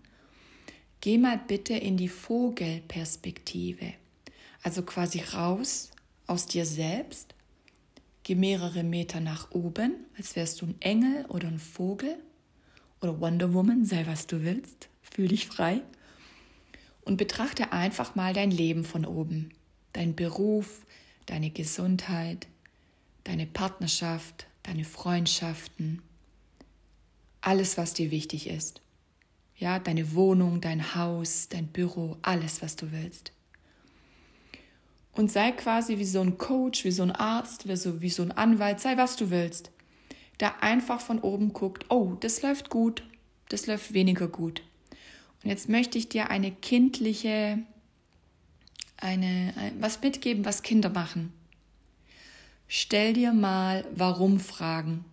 Geh 1.03 1.19
mal 1.19 1.39
bitte 1.47 1.75
in 1.75 1.99
die 1.99 2.09
Vogelperspektive, 2.09 3.93
also 4.63 4.81
quasi 4.81 5.21
raus 5.21 5.91
aus 6.27 6.47
dir 6.47 6.65
selbst, 6.65 7.35
geh 8.23 8.35
mehrere 8.35 8.83
Meter 8.83 9.21
nach 9.21 9.51
oben, 9.51 10.07
als 10.17 10.37
wärst 10.37 10.63
du 10.63 10.69
ein 10.69 10.81
Engel 10.81 11.27
oder 11.27 11.49
ein 11.49 11.59
Vogel 11.59 12.17
oder 13.03 13.21
Wonder 13.21 13.53
Woman, 13.53 13.85
sei 13.85 14.07
was 14.07 14.27
du 14.27 14.43
willst, 14.43 14.89
fühl 15.03 15.29
dich 15.29 15.49
frei. 15.49 15.83
Und 17.03 17.19
betrachte 17.19 17.73
einfach 17.73 18.15
mal 18.15 18.33
dein 18.33 18.53
Leben 18.53 18.87
von 18.87 19.05
oben, 19.05 19.51
dein 19.93 20.17
Beruf, 20.17 20.87
deine 21.27 21.51
Gesundheit, 21.51 22.47
deine 23.29 23.47
Partnerschaft, 23.47 24.47
deine 24.63 24.85
Freundschaften, 24.85 26.01
alles, 27.43 27.77
was 27.77 27.93
dir 27.93 28.11
wichtig 28.11 28.49
ist. 28.49 28.81
Ja, 29.55 29.79
deine 29.79 30.15
Wohnung, 30.15 30.63
dein 30.63 30.95
Haus, 30.95 31.51
dein 31.51 31.67
Büro, 31.67 32.17
alles, 32.23 32.63
was 32.63 32.75
du 32.75 32.91
willst. 32.91 33.33
Und 35.13 35.31
sei 35.31 35.53
quasi 35.53 35.99
wie 35.99 36.07
so 36.07 36.23
ein 36.23 36.39
Coach, 36.39 36.85
wie 36.85 36.91
so 36.91 37.03
ein 37.03 37.11
Arzt, 37.11 37.69
wie 37.69 37.77
so, 37.77 38.01
wie 38.01 38.09
so 38.09 38.23
ein 38.23 38.33
Anwalt, 38.33 38.81
sei 38.81 38.97
was 38.97 39.17
du 39.17 39.29
willst. 39.29 39.73
Der 40.41 40.63
einfach 40.63 41.03
von 41.03 41.19
oben 41.19 41.53
guckt, 41.53 41.85
oh, 41.91 42.15
das 42.19 42.41
läuft 42.41 42.71
gut, 42.71 43.03
das 43.51 43.67
läuft 43.67 43.93
weniger 43.93 44.29
gut. 44.29 44.63
Und 45.45 45.51
jetzt 45.51 45.69
möchte 45.69 45.99
ich 45.99 46.09
dir 46.09 46.31
eine 46.31 46.51
kindliche, 46.51 47.59
eine, 48.97 49.53
was 49.81 50.01
mitgeben, 50.01 50.47
was 50.47 50.63
Kinder 50.63 50.89
machen. 50.89 51.35
Stell 52.71 53.15
dir 53.15 53.33
mal 53.33 53.87
warum 53.95 54.39
Fragen. 54.39 55.07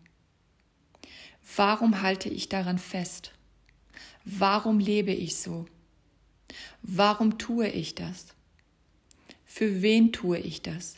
Warum 1.55 2.01
halte 2.01 2.27
ich 2.27 2.49
daran 2.49 2.77
fest? 2.77 3.31
Warum 4.25 4.77
lebe 4.77 5.13
ich 5.13 5.37
so? 5.37 5.65
Warum 6.81 7.37
tue 7.37 7.69
ich 7.69 7.95
das? 7.95 8.27
Für 9.45 9.81
wen 9.81 10.11
tue 10.11 10.37
ich 10.37 10.63
das? 10.63 10.97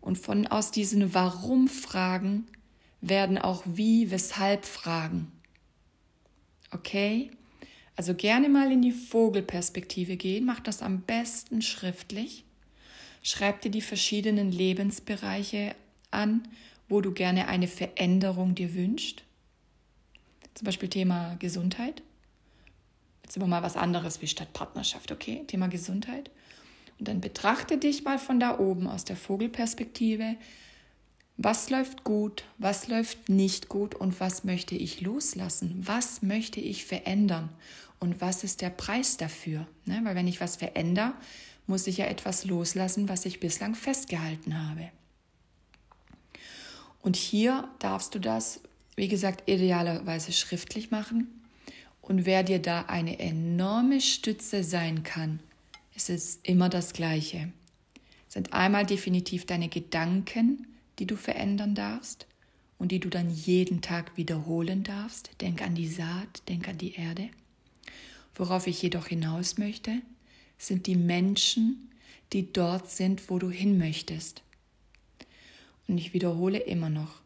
Und 0.00 0.18
von 0.18 0.48
aus 0.48 0.72
diesen 0.72 1.14
Warum-Fragen 1.14 2.48
werden 3.00 3.38
auch 3.38 3.62
Wie, 3.64 4.10
Weshalb 4.10 4.64
Fragen. 4.64 5.30
Okay? 6.72 7.30
Also 7.94 8.14
gerne 8.14 8.48
mal 8.48 8.72
in 8.72 8.82
die 8.82 8.90
Vogelperspektive 8.90 10.16
gehen, 10.16 10.44
mach 10.44 10.58
das 10.58 10.82
am 10.82 11.02
besten 11.02 11.62
schriftlich. 11.62 12.44
Schreib 13.22 13.60
dir 13.60 13.70
die 13.70 13.80
verschiedenen 13.80 14.50
Lebensbereiche 14.50 15.76
an, 16.14 16.48
wo 16.88 17.00
du 17.00 17.12
gerne 17.12 17.48
eine 17.48 17.68
Veränderung 17.68 18.54
dir 18.54 18.74
wünschst. 18.74 19.22
Zum 20.54 20.64
Beispiel 20.66 20.88
Thema 20.88 21.36
Gesundheit. 21.38 22.02
Jetzt 23.22 23.36
aber 23.36 23.46
mal 23.46 23.62
was 23.62 23.76
anderes 23.76 24.22
wie 24.22 24.26
statt 24.26 24.52
Partnerschaft, 24.52 25.10
okay? 25.10 25.44
Thema 25.46 25.68
Gesundheit. 25.68 26.30
Und 26.98 27.08
dann 27.08 27.20
betrachte 27.20 27.78
dich 27.78 28.04
mal 28.04 28.18
von 28.18 28.38
da 28.38 28.58
oben 28.58 28.86
aus 28.86 29.04
der 29.04 29.16
Vogelperspektive. 29.16 30.36
Was 31.36 31.70
läuft 31.70 32.04
gut, 32.04 32.44
was 32.58 32.86
läuft 32.86 33.28
nicht 33.28 33.68
gut 33.68 33.94
und 33.94 34.20
was 34.20 34.44
möchte 34.44 34.76
ich 34.76 35.00
loslassen? 35.00 35.74
Was 35.80 36.22
möchte 36.22 36.60
ich 36.60 36.84
verändern? 36.84 37.48
Und 37.98 38.20
was 38.20 38.44
ist 38.44 38.60
der 38.60 38.70
Preis 38.70 39.16
dafür? 39.16 39.66
Ne? 39.86 40.00
Weil 40.04 40.14
wenn 40.14 40.28
ich 40.28 40.40
was 40.40 40.56
verändere, 40.56 41.14
muss 41.66 41.86
ich 41.86 41.96
ja 41.96 42.04
etwas 42.04 42.44
loslassen, 42.44 43.08
was 43.08 43.24
ich 43.24 43.40
bislang 43.40 43.74
festgehalten 43.74 44.68
habe. 44.68 44.90
Und 47.04 47.16
hier 47.16 47.68
darfst 47.80 48.14
du 48.14 48.18
das, 48.18 48.60
wie 48.96 49.08
gesagt, 49.08 49.46
idealerweise 49.46 50.32
schriftlich 50.32 50.90
machen. 50.90 51.28
Und 52.00 52.24
wer 52.24 52.42
dir 52.42 52.58
da 52.58 52.86
eine 52.86 53.18
enorme 53.18 54.00
Stütze 54.00 54.64
sein 54.64 55.02
kann, 55.02 55.40
ist 55.94 56.08
es 56.08 56.40
immer 56.42 56.70
das 56.70 56.94
Gleiche. 56.94 57.52
Es 58.26 58.32
sind 58.32 58.54
einmal 58.54 58.86
definitiv 58.86 59.44
deine 59.44 59.68
Gedanken, 59.68 60.66
die 60.98 61.06
du 61.06 61.16
verändern 61.16 61.74
darfst 61.74 62.26
und 62.78 62.90
die 62.90 63.00
du 63.00 63.10
dann 63.10 63.28
jeden 63.28 63.82
Tag 63.82 64.16
wiederholen 64.16 64.82
darfst. 64.82 65.30
Denk 65.42 65.60
an 65.60 65.74
die 65.74 65.88
Saat, 65.88 66.42
denk 66.48 66.68
an 66.68 66.78
die 66.78 66.94
Erde. 66.94 67.28
Worauf 68.34 68.66
ich 68.66 68.80
jedoch 68.80 69.08
hinaus 69.08 69.58
möchte, 69.58 70.00
sind 70.56 70.86
die 70.86 70.96
Menschen, 70.96 71.90
die 72.32 72.50
dort 72.50 72.90
sind, 72.90 73.28
wo 73.28 73.38
du 73.38 73.50
hin 73.50 73.76
möchtest. 73.76 74.42
Und 75.88 75.98
ich 75.98 76.14
wiederhole 76.14 76.58
immer 76.58 76.90
noch, 76.90 77.20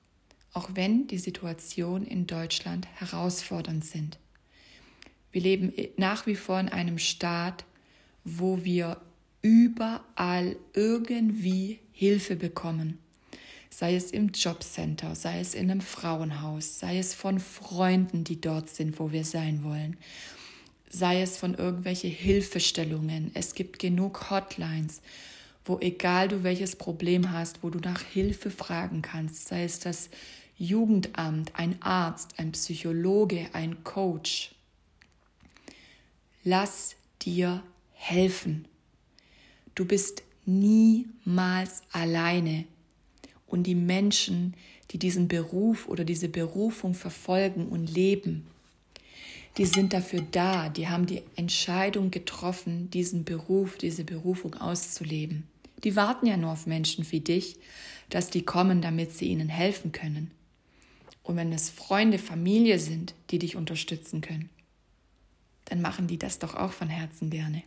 auch 0.53 0.71
wenn 0.75 1.07
die 1.07 1.19
Situationen 1.19 2.07
in 2.07 2.27
Deutschland 2.27 2.87
herausfordernd 2.95 3.85
sind. 3.85 4.19
Wir 5.31 5.43
leben 5.43 5.73
nach 5.97 6.27
wie 6.27 6.35
vor 6.35 6.59
in 6.59 6.69
einem 6.69 6.99
Staat, 6.99 7.65
wo 8.25 8.65
wir 8.65 9.01
überall 9.43 10.57
irgendwie 10.75 11.79
Hilfe 11.93 12.37
bekommen. 12.37 12.99
Sei 13.71 13.95
es 13.95 14.11
im 14.11 14.31
Jobcenter, 14.31 15.15
sei 15.15 15.41
es 15.41 15.55
in 15.55 15.71
einem 15.71 15.83
Frauenhaus, 15.83 16.79
sei 16.79 16.99
es 16.99 17.15
von 17.15 17.39
Freunden, 17.39 18.25
die 18.25 18.41
dort 18.41 18.71
sind, 18.71 18.99
wo 18.99 19.13
wir 19.13 19.25
sein 19.25 19.63
wollen, 19.63 19.97
sei 20.89 21.21
es 21.21 21.37
von 21.37 21.55
irgendwelche 21.55 22.09
Hilfestellungen. 22.09 23.31
Es 23.35 23.55
gibt 23.55 23.79
genug 23.79 24.31
Hotlines 24.31 25.03
wo 25.69 25.79
egal 25.81 26.29
du 26.29 26.43
welches 26.43 26.77
Problem 26.77 27.31
hast, 27.33 27.63
wo 27.63 27.71
du 27.71 27.79
nach 27.79 28.01
Hilfe 28.01 28.51
fragen 28.51 29.03
kannst, 29.03 29.49
sei 29.49 29.65
es 29.65 29.79
das 29.79 30.09
Jugendamt, 30.57 31.53
ein 31.55 31.81
Arzt, 31.83 32.39
ein 32.39 32.53
Psychologe, 32.53 33.49
ein 33.53 33.85
Coach. 33.85 34.55
Lass 36.43 36.97
dir 37.23 37.63
helfen. 37.93 38.67
Du 39.75 39.85
bist 39.85 40.23
niemals 40.47 41.83
alleine. 41.93 42.65
Und 43.47 43.67
die 43.67 43.75
Menschen, 43.75 44.55
die 44.91 44.99
diesen 44.99 45.29
Beruf 45.29 45.89
oder 45.89 46.05
diese 46.05 46.29
Berufung 46.29 46.95
verfolgen 46.95 47.69
und 47.69 47.93
leben, 47.95 48.47
die 49.59 49.67
sind 49.67 49.93
dafür 49.93 50.23
da, 50.31 50.69
die 50.69 50.89
haben 50.89 51.07
die 51.07 51.23
Entscheidung 51.37 52.11
getroffen, 52.11 52.91
diesen 52.91 53.25
Beruf, 53.25 53.77
diese 53.77 54.05
Berufung 54.05 54.55
auszuleben. 54.55 55.45
Die 55.85 55.97
warten 55.97 56.27
ja 56.27 56.37
nur 56.37 56.53
auf 56.53 56.67
Menschen 56.67 57.11
wie 57.11 57.21
dich, 57.21 57.57
dass 58.11 58.31
die 58.31 58.43
kommen, 58.43 58.83
damit 58.83 59.13
sie 59.13 59.29
ihnen 59.29 59.49
helfen 59.49 59.93
können. 59.93 60.31
Und 61.23 61.37
wenn 61.37 61.53
es 61.53 61.71
Freunde, 61.71 62.19
Familie 62.19 62.79
sind, 62.79 63.15
die 63.31 63.39
dich 63.39 63.55
unterstützen 63.55 64.21
können, 64.21 64.49
dann 65.67 65.83
machen 65.83 66.07
die 66.07 66.19
das 66.19 66.39
doch 66.39 66.55
auch 66.55 66.73
von 66.73 66.89
Herzen 66.89 67.29
gerne, 67.29 67.63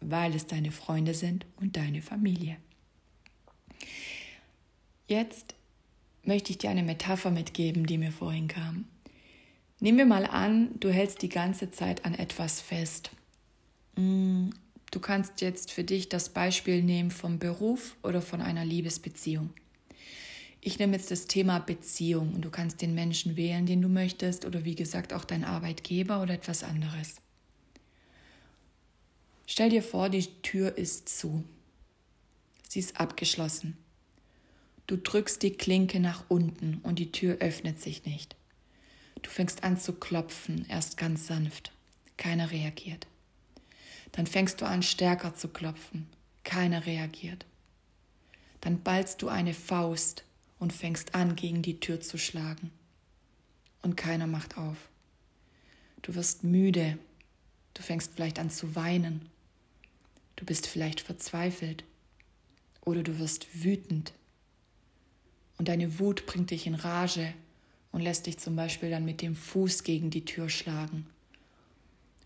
weil 0.00 0.34
es 0.34 0.46
deine 0.46 0.70
Freunde 0.70 1.14
sind 1.14 1.44
und 1.56 1.76
deine 1.76 2.00
Familie. 2.00 2.56
Jetzt 5.08 5.56
möchte 6.22 6.52
ich 6.52 6.58
dir 6.58 6.70
eine 6.70 6.82
Metapher 6.82 7.30
mitgeben, 7.30 7.86
die 7.86 7.98
mir 7.98 8.12
vorhin 8.12 8.46
kam. 8.46 8.84
Nehmen 9.80 9.98
wir 9.98 10.06
mal 10.06 10.26
an, 10.26 10.70
du 10.78 10.90
hältst 10.90 11.22
die 11.22 11.28
ganze 11.28 11.70
Zeit 11.70 12.04
an 12.04 12.14
etwas 12.14 12.60
fest. 12.60 13.10
Du 14.90 15.00
kannst 15.00 15.40
jetzt 15.40 15.70
für 15.70 15.84
dich 15.84 16.08
das 16.08 16.30
Beispiel 16.30 16.82
nehmen 16.82 17.10
vom 17.10 17.38
Beruf 17.38 17.96
oder 18.02 18.22
von 18.22 18.40
einer 18.40 18.64
Liebesbeziehung. 18.64 19.50
Ich 20.60 20.78
nehme 20.78 20.96
jetzt 20.96 21.10
das 21.10 21.26
Thema 21.26 21.60
Beziehung 21.60 22.34
und 22.34 22.42
du 22.42 22.50
kannst 22.50 22.82
den 22.82 22.94
Menschen 22.94 23.36
wählen, 23.36 23.66
den 23.66 23.82
du 23.82 23.88
möchtest 23.88 24.44
oder 24.44 24.64
wie 24.64 24.74
gesagt 24.74 25.12
auch 25.12 25.24
dein 25.24 25.44
Arbeitgeber 25.44 26.22
oder 26.22 26.34
etwas 26.34 26.64
anderes. 26.64 27.16
Stell 29.46 29.70
dir 29.70 29.82
vor, 29.82 30.08
die 30.08 30.26
Tür 30.42 30.76
ist 30.76 31.08
zu. 31.08 31.44
Sie 32.68 32.80
ist 32.80 33.00
abgeschlossen. 33.00 33.76
Du 34.86 34.96
drückst 34.96 35.42
die 35.42 35.52
Klinke 35.52 36.00
nach 36.00 36.24
unten 36.28 36.80
und 36.82 36.98
die 36.98 37.12
Tür 37.12 37.38
öffnet 37.40 37.80
sich 37.80 38.04
nicht. 38.04 38.36
Du 39.22 39.30
fängst 39.30 39.64
an 39.64 39.78
zu 39.78 39.94
klopfen, 39.94 40.66
erst 40.68 40.96
ganz 40.96 41.26
sanft. 41.26 41.72
Keiner 42.16 42.50
reagiert. 42.50 43.06
Dann 44.12 44.26
fängst 44.26 44.60
du 44.60 44.66
an, 44.66 44.82
stärker 44.82 45.34
zu 45.34 45.48
klopfen. 45.48 46.08
keiner 46.44 46.86
reagiert. 46.86 47.44
Dann 48.62 48.82
ballst 48.82 49.20
du 49.20 49.28
eine 49.28 49.52
Faust 49.52 50.24
und 50.58 50.72
fängst 50.72 51.14
an, 51.14 51.36
gegen 51.36 51.62
die 51.62 51.78
Tür 51.78 52.00
zu 52.00 52.16
schlagen. 52.18 52.70
Und 53.82 53.96
keiner 53.96 54.26
macht 54.26 54.56
auf. 54.56 54.76
Du 56.02 56.14
wirst 56.14 56.44
müde. 56.44 56.98
Du 57.74 57.82
fängst 57.82 58.14
vielleicht 58.14 58.38
an 58.38 58.50
zu 58.50 58.74
weinen. 58.74 59.28
Du 60.36 60.44
bist 60.44 60.66
vielleicht 60.66 61.00
verzweifelt. 61.00 61.84
Oder 62.80 63.02
du 63.02 63.18
wirst 63.18 63.62
wütend. 63.62 64.12
Und 65.58 65.68
deine 65.68 65.98
Wut 65.98 66.26
bringt 66.26 66.50
dich 66.50 66.66
in 66.66 66.74
Rage 66.74 67.34
und 67.92 68.00
lässt 68.00 68.26
dich 68.26 68.38
zum 68.38 68.56
Beispiel 68.56 68.90
dann 68.90 69.04
mit 69.04 69.22
dem 69.22 69.36
Fuß 69.36 69.82
gegen 69.82 70.10
die 70.10 70.24
Tür 70.24 70.48
schlagen. 70.48 71.06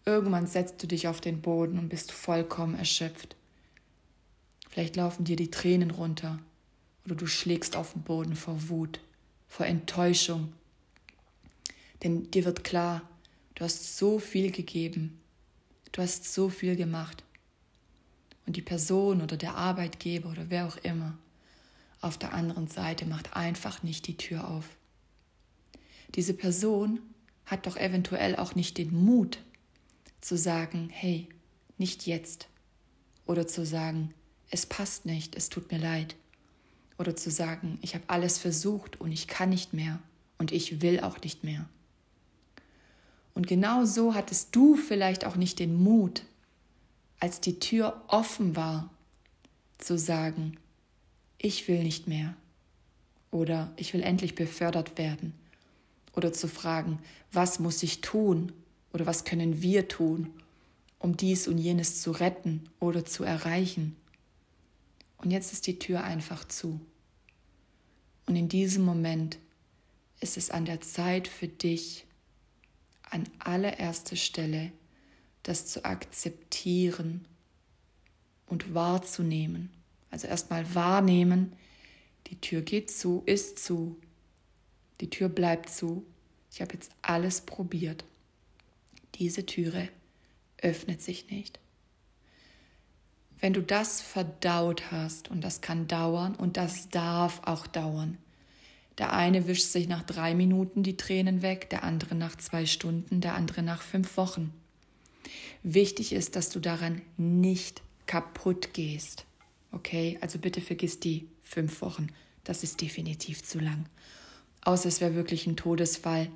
Irgendwann 0.05 0.47
setzt 0.47 0.83
du 0.83 0.87
dich 0.87 1.07
auf 1.07 1.21
den 1.21 1.41
Boden 1.41 1.79
und 1.79 1.89
bist 1.89 2.11
vollkommen 2.11 2.75
erschöpft. 2.75 3.37
Vielleicht 4.69 4.97
laufen 4.97 5.25
dir 5.25 5.37
die 5.37 5.51
Tränen 5.51 5.91
runter 5.91 6.39
oder 7.05 7.15
du 7.15 7.27
schlägst 7.27 7.77
auf 7.77 7.93
den 7.93 8.03
Boden 8.03 8.35
vor 8.35 8.69
Wut, 8.69 9.01
vor 9.49 9.67
Enttäuschung. 9.67 10.53
Denn 12.03 12.31
dir 12.31 12.45
wird 12.45 12.65
klar, 12.65 13.03
du 13.55 13.65
hast 13.65 13.97
so 13.97 14.19
viel 14.19 14.51
gegeben, 14.51 15.21
du 15.93 16.03
hast 16.03 16.33
so 16.33 16.49
viel 16.49 16.75
gemacht. 16.75 17.23
Und 18.47 18.57
die 18.57 18.63
Person 18.63 19.23
oder 19.23 19.37
der 19.37 19.55
Arbeitgeber 19.55 20.31
oder 20.31 20.47
wer 20.49 20.67
auch 20.67 20.79
immer 20.79 21.17
auf 22.01 22.19
der 22.19 22.35
anderen 22.35 22.67
Seite 22.67 23.07
macht 23.07 23.37
einfach 23.37 23.85
nicht 23.85 24.09
die 24.09 24.17
Tür 24.17 24.49
auf. 24.49 24.69
Diese 26.17 26.35
Person 26.35 26.99
hat 27.47 27.67
doch 27.67 27.77
eventuell 27.77 28.35
auch 28.37 28.57
nicht 28.57 28.77
den 28.77 28.93
Mut 28.93 29.39
zu 30.23 30.39
sagen, 30.39 30.89
hey, 30.91 31.29
nicht 31.77 32.07
jetzt. 32.07 32.49
Oder 33.27 33.47
zu 33.47 33.67
sagen, 33.67 34.15
es 34.51 34.65
passt 34.65 35.05
nicht, 35.05 35.37
es 35.37 35.51
tut 35.51 35.71
mir 35.71 35.79
leid. 35.79 36.17
Oder 36.99 37.15
zu 37.15 37.31
sagen, 37.31 37.79
ich 37.83 37.95
habe 37.95 38.05
alles 38.07 38.39
versucht 38.39 39.01
und 39.01 39.13
ich 39.13 39.27
kann 39.27 39.51
nicht 39.51 39.75
mehr 39.75 39.99
und 40.39 40.53
ich 40.53 40.81
will 40.81 41.01
auch 41.01 41.21
nicht 41.21 41.45
mehr. 41.45 41.69
Und 43.35 43.47
genau 43.47 43.85
so 43.85 44.15
hattest 44.15 44.55
du 44.55 44.77
vielleicht 44.77 45.25
auch 45.25 45.37
nicht 45.37 45.59
den 45.59 45.75
Mut, 45.75 46.23
als 47.19 47.41
die 47.41 47.59
Tür 47.59 48.03
offen 48.09 48.57
war, 48.57 48.91
zu 49.79 49.99
sagen, 49.99 50.59
ich 51.39 51.67
will 51.67 51.83
nicht 51.83 52.07
mehr 52.07 52.37
oder 53.31 53.73
ich 53.77 53.95
will 53.95 54.03
endlich 54.03 54.35
befördert 54.35 54.99
werden 54.99 55.33
oder 56.15 56.33
zu 56.33 56.47
fragen, 56.47 57.01
was 57.33 57.59
muss 57.59 57.83
ich 57.83 58.01
tun 58.01 58.53
oder 58.93 59.07
was 59.07 59.25
können 59.25 59.63
wir 59.63 59.89
tun, 59.89 60.31
um 60.99 61.17
dies 61.17 61.49
und 61.49 61.59
jenes 61.59 62.01
zu 62.01 62.13
retten 62.13 62.69
oder 62.81 63.05
zu 63.05 63.25
erreichen. 63.25 63.97
Und 65.19 65.31
jetzt 65.31 65.53
ist 65.53 65.67
die 65.67 65.79
Tür 65.79 66.05
einfach 66.05 66.47
zu. 66.47 66.81
Und 68.27 68.37
in 68.37 68.49
diesem 68.49 68.85
Moment 68.85 69.39
ist 70.21 70.37
es 70.37 70.51
an 70.51 70.65
der 70.65 70.81
Zeit 70.81 71.27
für 71.29 71.49
dich, 71.49 72.07
an 73.03 73.25
allererster 73.39 74.17
Stelle 74.17 74.73
das 75.43 75.67
zu 75.67 75.85
akzeptieren 75.85 77.25
und 78.47 78.75
wahrzunehmen 78.75 79.71
also 80.13 80.29
erstmal 80.29 80.75
wahrnehmen, 80.75 81.55
die 82.29 82.41
Tür 82.41 82.61
geht 82.61 82.91
zu, 82.91 83.23
ist 83.27 83.59
zu, 83.59 83.97
die 85.01 85.11
Tür 85.11 85.29
bleibt 85.29 85.71
zu. 85.71 86.05
Ich 86.53 86.61
habe 86.61 86.75
jetzt 86.75 86.93
alles 87.01 87.41
probiert. 87.41 88.05
Diese 89.17 89.47
Türe 89.47 89.89
öffnet 90.59 91.03
sich 91.03 91.31
nicht. 91.31 91.59
Wenn 93.41 93.53
du 93.53 93.63
das 93.63 94.01
verdaut 94.01 94.93
hast, 94.93 95.29
und 95.29 95.43
das 95.43 95.61
kann 95.61 95.89
dauern 95.89 96.37
und 96.37 96.57
das 96.57 96.89
darf 96.89 97.41
auch 97.45 97.67
dauern, 97.67 98.19
der 98.99 99.13
eine 99.13 99.47
wischt 99.47 99.65
sich 99.65 99.89
nach 99.89 100.03
drei 100.03 100.35
Minuten 100.35 100.83
die 100.83 100.97
Tränen 100.97 101.43
weg, 101.43 101.69
der 101.71 101.83
andere 101.83 102.15
nach 102.15 102.37
zwei 102.37 102.67
Stunden, 102.67 103.21
der 103.21 103.35
andere 103.35 103.63
nach 103.63 103.83
fünf 103.83 104.17
Wochen. 104.17 104.53
Wichtig 105.63 106.13
ist, 106.13 106.37
dass 106.37 106.51
du 106.51 106.61
daran 106.61 107.03
nicht 107.17 107.83
kaputt 108.07 108.75
gehst. 108.75 109.25
Okay, 109.73 110.19
also 110.21 110.39
bitte 110.39 110.61
vergiss 110.61 111.01
die 111.01 111.27
fünf 111.43 111.81
Wochen. 111.81 112.09
Das 112.45 112.63
ist 112.63 112.81
definitiv 112.81 113.43
zu 113.43 113.59
lang. 113.59 113.87
Außer 114.63 114.89
es 114.89 115.01
wäre 115.01 115.15
wirklich 115.15 115.47
ein 115.47 115.57
Todesfall. 115.57 116.29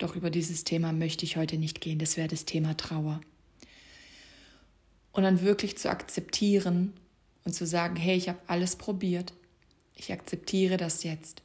Doch 0.00 0.16
über 0.16 0.30
dieses 0.30 0.64
Thema 0.64 0.92
möchte 0.94 1.26
ich 1.26 1.36
heute 1.36 1.58
nicht 1.58 1.82
gehen. 1.82 1.98
Das 1.98 2.16
wäre 2.16 2.26
das 2.26 2.46
Thema 2.46 2.74
Trauer. 2.74 3.20
Und 5.12 5.24
dann 5.24 5.42
wirklich 5.42 5.76
zu 5.76 5.90
akzeptieren 5.90 6.94
und 7.44 7.52
zu 7.52 7.66
sagen, 7.66 7.96
hey, 7.96 8.16
ich 8.16 8.30
habe 8.30 8.38
alles 8.46 8.76
probiert. 8.76 9.34
Ich 9.94 10.10
akzeptiere 10.10 10.78
das 10.78 11.02
jetzt. 11.02 11.42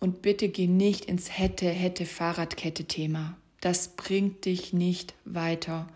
Und 0.00 0.22
bitte 0.22 0.48
geh 0.48 0.66
nicht 0.66 1.04
ins 1.04 1.38
hätte, 1.38 1.68
hätte 1.68 2.06
Fahrradkette-Thema. 2.06 3.36
Das 3.60 3.88
bringt 3.88 4.46
dich 4.46 4.72
nicht 4.72 5.14
weiter. 5.26 5.88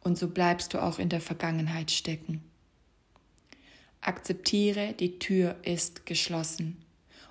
Und 0.00 0.18
so 0.18 0.26
bleibst 0.26 0.74
du 0.74 0.82
auch 0.82 0.98
in 0.98 1.10
der 1.10 1.20
Vergangenheit 1.20 1.92
stecken. 1.92 2.42
Akzeptiere, 4.00 4.94
die 4.98 5.20
Tür 5.20 5.54
ist 5.62 6.06
geschlossen 6.06 6.76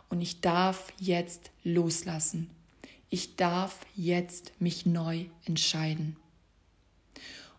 und 0.08 0.22
ich 0.22 0.40
darf 0.40 0.94
jetzt 1.00 1.52
loslassen. 1.66 2.50
Ich 3.14 3.36
darf 3.36 3.82
jetzt 3.94 4.54
mich 4.60 4.88
neu 4.88 5.26
entscheiden. 5.46 6.16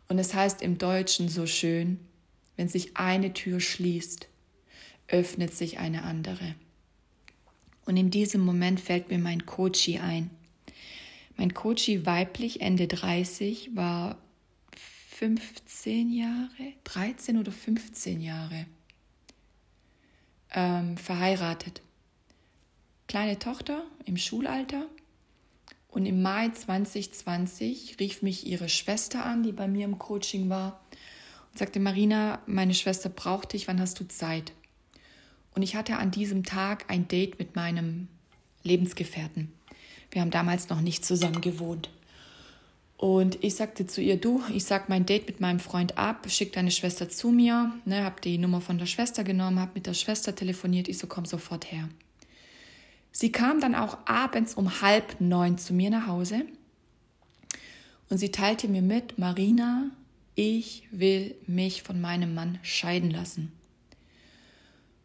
Und 0.08 0.18
es 0.18 0.34
heißt 0.34 0.60
im 0.62 0.78
Deutschen 0.78 1.28
so 1.28 1.46
schön, 1.46 2.00
wenn 2.56 2.68
sich 2.68 2.96
eine 2.96 3.32
Tür 3.34 3.60
schließt, 3.60 4.26
öffnet 5.06 5.54
sich 5.54 5.78
eine 5.78 6.02
andere. 6.02 6.56
Und 7.86 7.96
in 7.96 8.10
diesem 8.10 8.40
Moment 8.40 8.80
fällt 8.80 9.10
mir 9.10 9.18
mein 9.20 9.46
Coachie 9.46 10.00
ein. 10.00 10.28
Mein 11.36 11.54
Coachie 11.54 12.04
weiblich 12.04 12.60
Ende 12.60 12.88
30 12.88 13.76
war 13.76 14.18
15 15.10 16.10
Jahre, 16.10 16.72
13 16.82 17.38
oder 17.38 17.52
15 17.52 18.20
Jahre 18.20 18.66
ähm, 20.50 20.96
verheiratet. 20.96 21.80
Kleine 23.06 23.38
Tochter 23.38 23.84
im 24.04 24.16
Schulalter. 24.16 24.88
Und 25.94 26.06
im 26.06 26.22
Mai 26.22 26.48
2020 26.48 27.98
rief 28.00 28.20
mich 28.20 28.48
ihre 28.48 28.68
Schwester 28.68 29.24
an, 29.24 29.44
die 29.44 29.52
bei 29.52 29.68
mir 29.68 29.84
im 29.84 29.96
Coaching 29.96 30.48
war, 30.48 30.80
und 31.52 31.58
sagte, 31.60 31.78
Marina, 31.78 32.40
meine 32.46 32.74
Schwester 32.74 33.08
braucht 33.08 33.52
dich, 33.52 33.68
wann 33.68 33.80
hast 33.80 34.00
du 34.00 34.08
Zeit? 34.08 34.52
Und 35.54 35.62
ich 35.62 35.76
hatte 35.76 35.96
an 35.96 36.10
diesem 36.10 36.42
Tag 36.42 36.86
ein 36.88 37.06
Date 37.06 37.38
mit 37.38 37.54
meinem 37.54 38.08
Lebensgefährten. 38.64 39.52
Wir 40.10 40.20
haben 40.20 40.32
damals 40.32 40.68
noch 40.68 40.80
nicht 40.80 41.04
zusammen 41.04 41.40
gewohnt. 41.40 41.90
Und 42.96 43.44
ich 43.44 43.54
sagte 43.54 43.86
zu 43.86 44.00
ihr, 44.00 44.16
du, 44.16 44.42
ich 44.52 44.64
sag 44.64 44.88
mein 44.88 45.06
Date 45.06 45.28
mit 45.28 45.40
meinem 45.40 45.60
Freund 45.60 45.96
ab, 45.96 46.26
schick 46.28 46.52
deine 46.54 46.72
Schwester 46.72 47.08
zu 47.08 47.30
mir, 47.30 47.72
ne, 47.84 48.02
hab 48.02 48.20
die 48.20 48.38
Nummer 48.38 48.60
von 48.60 48.78
der 48.78 48.86
Schwester 48.86 49.22
genommen, 49.22 49.60
hab 49.60 49.76
mit 49.76 49.86
der 49.86 49.94
Schwester 49.94 50.34
telefoniert, 50.34 50.88
ich 50.88 50.98
so, 50.98 51.06
komm 51.06 51.24
sofort 51.24 51.70
her. 51.70 51.88
Sie 53.16 53.30
kam 53.30 53.60
dann 53.60 53.76
auch 53.76 53.98
abends 54.06 54.54
um 54.54 54.82
halb 54.82 55.20
neun 55.20 55.56
zu 55.56 55.72
mir 55.72 55.88
nach 55.88 56.08
Hause 56.08 56.46
und 58.10 58.18
sie 58.18 58.32
teilte 58.32 58.66
mir 58.66 58.82
mit, 58.82 59.18
Marina, 59.18 59.90
ich 60.34 60.88
will 60.90 61.36
mich 61.46 61.84
von 61.84 62.00
meinem 62.00 62.34
Mann 62.34 62.58
scheiden 62.62 63.12
lassen. 63.12 63.52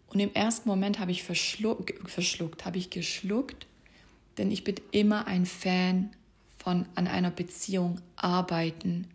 Und 0.08 0.19
im 0.19 0.34
ersten 0.34 0.67
Moment 0.67 0.98
habe 0.98 1.12
ich 1.12 1.22
verschluckt, 1.22 1.93
verschluckt 2.10 2.65
habe 2.65 2.80
ich 2.80 2.89
geschluckt, 2.89 3.67
denn 4.39 4.50
ich 4.50 4.63
bin 4.63 4.78
immer 4.89 5.28
ein 5.28 5.45
Fan 5.45 6.10
von 6.58 6.88
an 6.95 7.06
einer 7.06 7.30
Beziehung 7.30 8.02
arbeiten, 8.15 9.06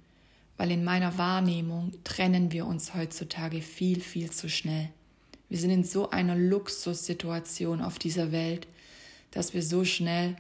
weil 0.57 0.71
in 0.71 0.85
meiner 0.85 1.19
Wahrnehmung 1.19 1.95
trennen 2.05 2.53
wir 2.53 2.65
uns 2.65 2.95
heutzutage 2.95 3.61
viel, 3.61 4.01
viel 4.01 4.31
zu 4.31 4.49
schnell. 4.49 4.91
Wir 5.49 5.59
sind 5.59 5.71
in 5.71 5.83
so 5.83 6.11
einer 6.11 6.37
Luxussituation 6.37 7.83
auf 7.83 7.99
dieser 7.99 8.31
Welt, 8.31 8.69
dass 9.35 9.55
wir 9.55 9.63
so 9.63 9.85
schnell 9.85 10.37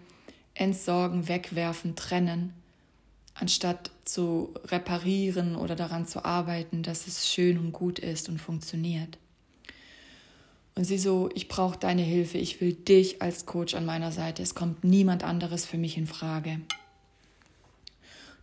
entsorgen, 0.55 1.29
wegwerfen, 1.29 1.97
trennen, 1.97 2.53
anstatt 3.35 3.91
zu 4.05 4.55
reparieren 4.67 5.57
oder 5.57 5.75
daran 5.75 6.07
zu 6.07 6.25
arbeiten, 6.25 6.83
dass 6.83 7.07
es 7.07 7.29
schön 7.29 7.59
und 7.59 7.73
gut 7.73 7.99
ist 7.99 8.29
und 8.29 8.39
funktioniert. 8.39 9.19
Und 10.77 10.85
sie 10.85 10.99
so, 10.99 11.31
ich 11.35 11.49
brauche 11.49 11.79
deine 11.79 12.03
Hilfe, 12.03 12.39
ich 12.39 12.61
will 12.61 12.73
dich 12.75 13.23
als 13.23 13.47
Coach 13.47 13.75
an 13.75 13.87
meiner 13.87 14.13
Seite, 14.13 14.43
es 14.43 14.55
kommt 14.55 14.85
niemand 14.85 15.25
anderes 15.25 15.67
für 15.67 15.79
mich 15.79 15.97
in 15.97 16.07
Frage 16.07 16.61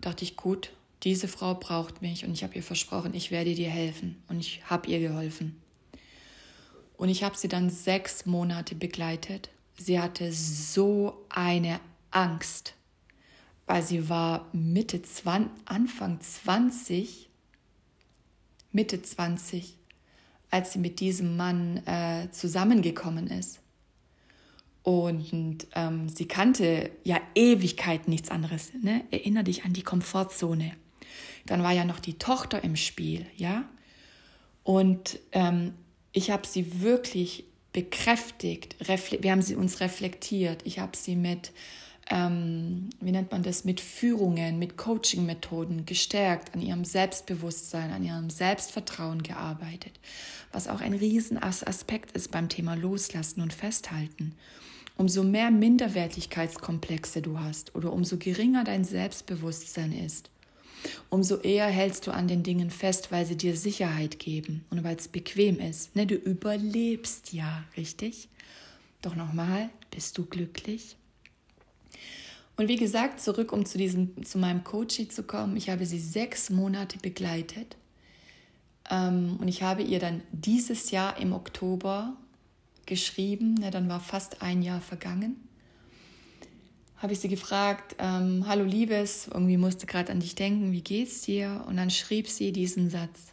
dachte 0.01 0.23
ich, 0.23 0.35
gut, 0.35 0.71
diese 1.03 1.27
Frau 1.27 1.55
braucht 1.55 2.01
mich 2.01 2.25
und 2.25 2.33
ich 2.33 2.43
habe 2.43 2.55
ihr 2.55 2.63
versprochen, 2.63 3.13
ich 3.13 3.31
werde 3.31 3.55
dir 3.55 3.69
helfen 3.69 4.21
und 4.27 4.39
ich 4.39 4.61
habe 4.65 4.89
ihr 4.89 4.99
geholfen. 4.99 5.59
Und 6.97 7.09
ich 7.09 7.23
habe 7.23 7.37
sie 7.37 7.47
dann 7.47 7.69
sechs 7.69 8.25
Monate 8.25 8.75
begleitet. 8.75 9.49
Sie 9.77 9.99
hatte 9.99 10.31
so 10.31 11.25
eine 11.29 11.79
Angst, 12.11 12.75
weil 13.65 13.83
sie 13.83 14.09
war 14.09 14.49
Mitte 14.53 15.01
20, 15.01 15.51
Anfang 15.65 16.19
20, 16.19 17.29
Mitte 18.71 19.01
20, 19.01 19.77
als 20.49 20.73
sie 20.73 20.79
mit 20.79 20.99
diesem 20.99 21.37
Mann 21.37 21.77
äh, 21.87 22.29
zusammengekommen 22.31 23.27
ist. 23.27 23.59
Und 24.83 25.67
ähm, 25.75 26.09
sie 26.09 26.27
kannte 26.27 26.91
ja 27.03 27.19
Ewigkeit 27.35 28.07
nichts 28.07 28.29
anderes. 28.29 28.71
Ne? 28.81 29.03
Erinner 29.11 29.43
dich 29.43 29.63
an 29.63 29.73
die 29.73 29.83
Komfortzone. 29.83 30.73
Dann 31.45 31.63
war 31.63 31.71
ja 31.71 31.85
noch 31.85 31.99
die 31.99 32.17
Tochter 32.17 32.63
im 32.63 32.75
Spiel, 32.75 33.25
ja. 33.35 33.65
Und 34.63 35.19
ähm, 35.31 35.73
ich 36.11 36.29
habe 36.31 36.45
sie 36.45 36.81
wirklich 36.81 37.45
bekräftigt. 37.73 38.75
Wir 38.79 39.31
haben 39.31 39.41
sie 39.41 39.55
uns 39.55 39.79
reflektiert. 39.79 40.61
Ich 40.65 40.79
habe 40.79 40.95
sie 40.95 41.15
mit, 41.15 41.51
ähm, 42.09 42.89
wie 42.99 43.11
nennt 43.11 43.31
man 43.31 43.43
das, 43.43 43.63
mit 43.63 43.79
Führungen, 43.79 44.59
mit 44.59 44.77
Coaching-Methoden 44.77 45.85
gestärkt, 45.85 46.53
an 46.53 46.61
ihrem 46.61 46.83
Selbstbewusstsein, 46.83 47.91
an 47.91 48.03
ihrem 48.03 48.29
Selbstvertrauen 48.29 49.23
gearbeitet. 49.23 49.99
Was 50.51 50.67
auch 50.67 50.81
ein 50.81 50.93
Riesenaspekt 50.93 52.11
ist 52.11 52.31
beim 52.31 52.49
Thema 52.49 52.75
Loslassen 52.75 53.41
und 53.41 53.53
Festhalten 53.53 54.35
umso 55.01 55.23
mehr 55.23 55.49
Minderwertigkeitskomplexe 55.49 57.23
du 57.23 57.39
hast 57.39 57.73
oder 57.73 57.91
umso 57.91 58.17
geringer 58.17 58.63
dein 58.63 58.83
Selbstbewusstsein 58.83 59.93
ist, 59.93 60.29
umso 61.09 61.37
eher 61.37 61.67
hältst 61.67 62.07
du 62.07 62.11
an 62.11 62.27
den 62.27 62.43
Dingen 62.43 62.69
fest, 62.69 63.11
weil 63.11 63.25
sie 63.25 63.37
dir 63.37 63.55
Sicherheit 63.55 64.19
geben 64.19 64.65
und 64.69 64.83
weil 64.83 64.95
es 64.95 65.07
bequem 65.07 65.59
ist. 65.59 65.95
Ne, 65.95 66.05
du 66.05 66.15
überlebst 66.15 67.33
ja, 67.33 67.63
richtig? 67.77 68.29
Doch 69.01 69.15
nochmal, 69.15 69.69
bist 69.89 70.17
du 70.17 70.25
glücklich? 70.25 70.95
Und 72.57 72.67
wie 72.67 72.75
gesagt, 72.75 73.19
zurück, 73.19 73.51
um 73.53 73.65
zu, 73.65 73.77
diesem, 73.77 74.23
zu 74.23 74.37
meinem 74.37 74.63
Coaching 74.63 75.09
zu 75.09 75.23
kommen, 75.23 75.57
ich 75.57 75.69
habe 75.69 75.85
sie 75.85 75.99
sechs 75.99 76.49
Monate 76.49 76.99
begleitet. 76.99 77.75
Ähm, 78.89 79.37
und 79.39 79.47
ich 79.47 79.63
habe 79.63 79.81
ihr 79.81 79.99
dann 79.99 80.21
dieses 80.31 80.91
Jahr 80.91 81.17
im 81.17 81.33
Oktober 81.33 82.15
geschrieben, 82.85 83.55
ja, 83.61 83.71
dann 83.71 83.89
war 83.89 83.99
fast 83.99 84.41
ein 84.41 84.61
Jahr 84.61 84.81
vergangen. 84.81 85.37
Habe 87.01 87.13
ich 87.13 87.19
sie 87.19 87.29
gefragt, 87.29 87.95
ähm, 87.97 88.45
hallo 88.47 88.63
Liebes, 88.63 89.27
irgendwie 89.33 89.57
musste 89.57 89.87
gerade 89.87 90.11
an 90.11 90.19
dich 90.19 90.35
denken, 90.35 90.71
wie 90.71 90.83
geht's 90.83 91.23
dir? 91.23 91.65
Und 91.67 91.77
dann 91.77 91.89
schrieb 91.89 92.27
sie 92.27 92.51
diesen 92.51 92.91
Satz, 92.91 93.31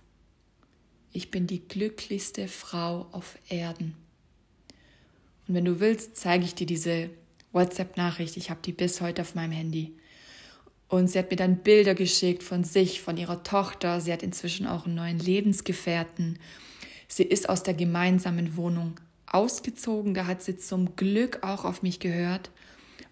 ich 1.12 1.30
bin 1.30 1.46
die 1.46 1.68
glücklichste 1.68 2.48
Frau 2.48 3.08
auf 3.12 3.36
Erden. 3.50 3.94
Und 5.46 5.54
wenn 5.54 5.66
du 5.66 5.80
willst, 5.80 6.16
zeige 6.16 6.46
ich 6.46 6.54
dir 6.54 6.66
diese 6.66 7.10
WhatsApp-Nachricht, 7.52 8.38
ich 8.38 8.48
habe 8.48 8.60
die 8.64 8.72
bis 8.72 9.02
heute 9.02 9.20
auf 9.20 9.34
meinem 9.34 9.52
Handy. 9.52 9.92
Und 10.88 11.08
sie 11.08 11.18
hat 11.18 11.30
mir 11.30 11.36
dann 11.36 11.58
Bilder 11.58 11.94
geschickt 11.94 12.42
von 12.42 12.64
sich, 12.64 13.02
von 13.02 13.18
ihrer 13.18 13.42
Tochter. 13.42 14.00
Sie 14.00 14.14
hat 14.14 14.22
inzwischen 14.22 14.66
auch 14.66 14.86
einen 14.86 14.94
neuen 14.94 15.18
Lebensgefährten. 15.18 16.38
Sie 17.06 17.22
ist 17.24 17.50
aus 17.50 17.64
der 17.64 17.74
gemeinsamen 17.74 18.56
Wohnung 18.56 18.98
ausgezogen, 19.26 20.14
da 20.14 20.26
hat 20.26 20.42
sie 20.42 20.56
zum 20.56 20.96
Glück 20.96 21.42
auch 21.42 21.66
auf 21.66 21.82
mich 21.82 22.00
gehört. 22.00 22.50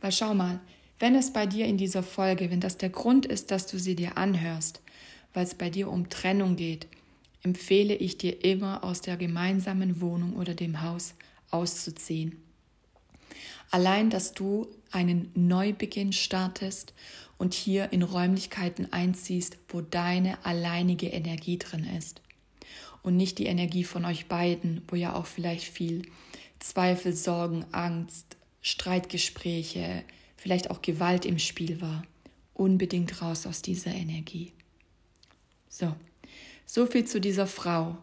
Weil 0.01 0.13
schau 0.13 0.35
mal, 0.35 0.61
wenn 0.99 1.15
es 1.15 1.33
bei 1.33 1.47
dir 1.47 1.67
in 1.67 1.77
dieser 1.77 2.03
Folge, 2.03 2.51
wenn 2.51 2.61
das 2.61 2.79
der 2.79 2.91
Grund 2.91 3.27
ist, 3.27 3.51
dass 3.51 3.67
du 3.67 3.79
sie 3.79 3.95
dir 3.95 4.17
anhörst, 4.17 4.81
weil 5.35 5.45
es 5.45 5.55
bei 5.55 5.69
dir 5.69 5.91
um 5.91 6.09
Trennung 6.09 6.57
geht, 6.57 6.87
empfehle 7.43 7.95
ich 7.95 8.19
dir 8.19 8.45
immer 8.45 8.83
aus 8.83 9.03
der 9.03 9.17
gemeinsamen 9.17 10.01
Wohnung 10.01 10.37
oder 10.37 10.55
dem 10.55 10.83
Haus 10.83 11.15
auszuziehen. 11.51 12.43
Allein, 13.71 14.11
dass 14.11 14.33
du 14.33 14.69
einen 14.91 15.31
Neubeginn 15.35 16.13
startest 16.13 16.95
und 17.37 17.53
hier 17.53 17.93
in 17.93 18.03
Räumlichkeiten 18.03 18.93
einziehst, 18.93 19.59
wo 19.69 19.81
deine 19.81 20.45
alleinige 20.45 21.09
Energie 21.09 21.59
drin 21.59 21.87
ist 21.99 22.23
und 23.03 23.17
nicht 23.17 23.39
die 23.39 23.47
Energie 23.47 23.85
von 23.85 24.05
euch 24.05 24.27
beiden, 24.27 24.83
wo 24.89 24.97
ja 24.97 25.15
auch 25.15 25.27
vielleicht 25.27 25.65
viel 25.65 26.03
Zweifel, 26.59 27.13
Sorgen, 27.13 27.67
Angst, 27.73 28.36
Streitgespräche, 28.67 30.03
vielleicht 30.37 30.73
auch 30.73 30.83
Gewalt 30.83 31.25
im 31.25 31.39
Spiel 31.39 31.81
war. 31.81 32.03
Unbedingt 32.53 33.23
raus 33.23 33.47
aus 33.47 33.63
dieser 33.63 33.93
Energie. 33.93 34.53
So, 35.69 35.95
so 36.65 36.87
viel 36.87 37.05
zu 37.05 37.21
dieser 37.21 37.47
Frau, 37.47 37.97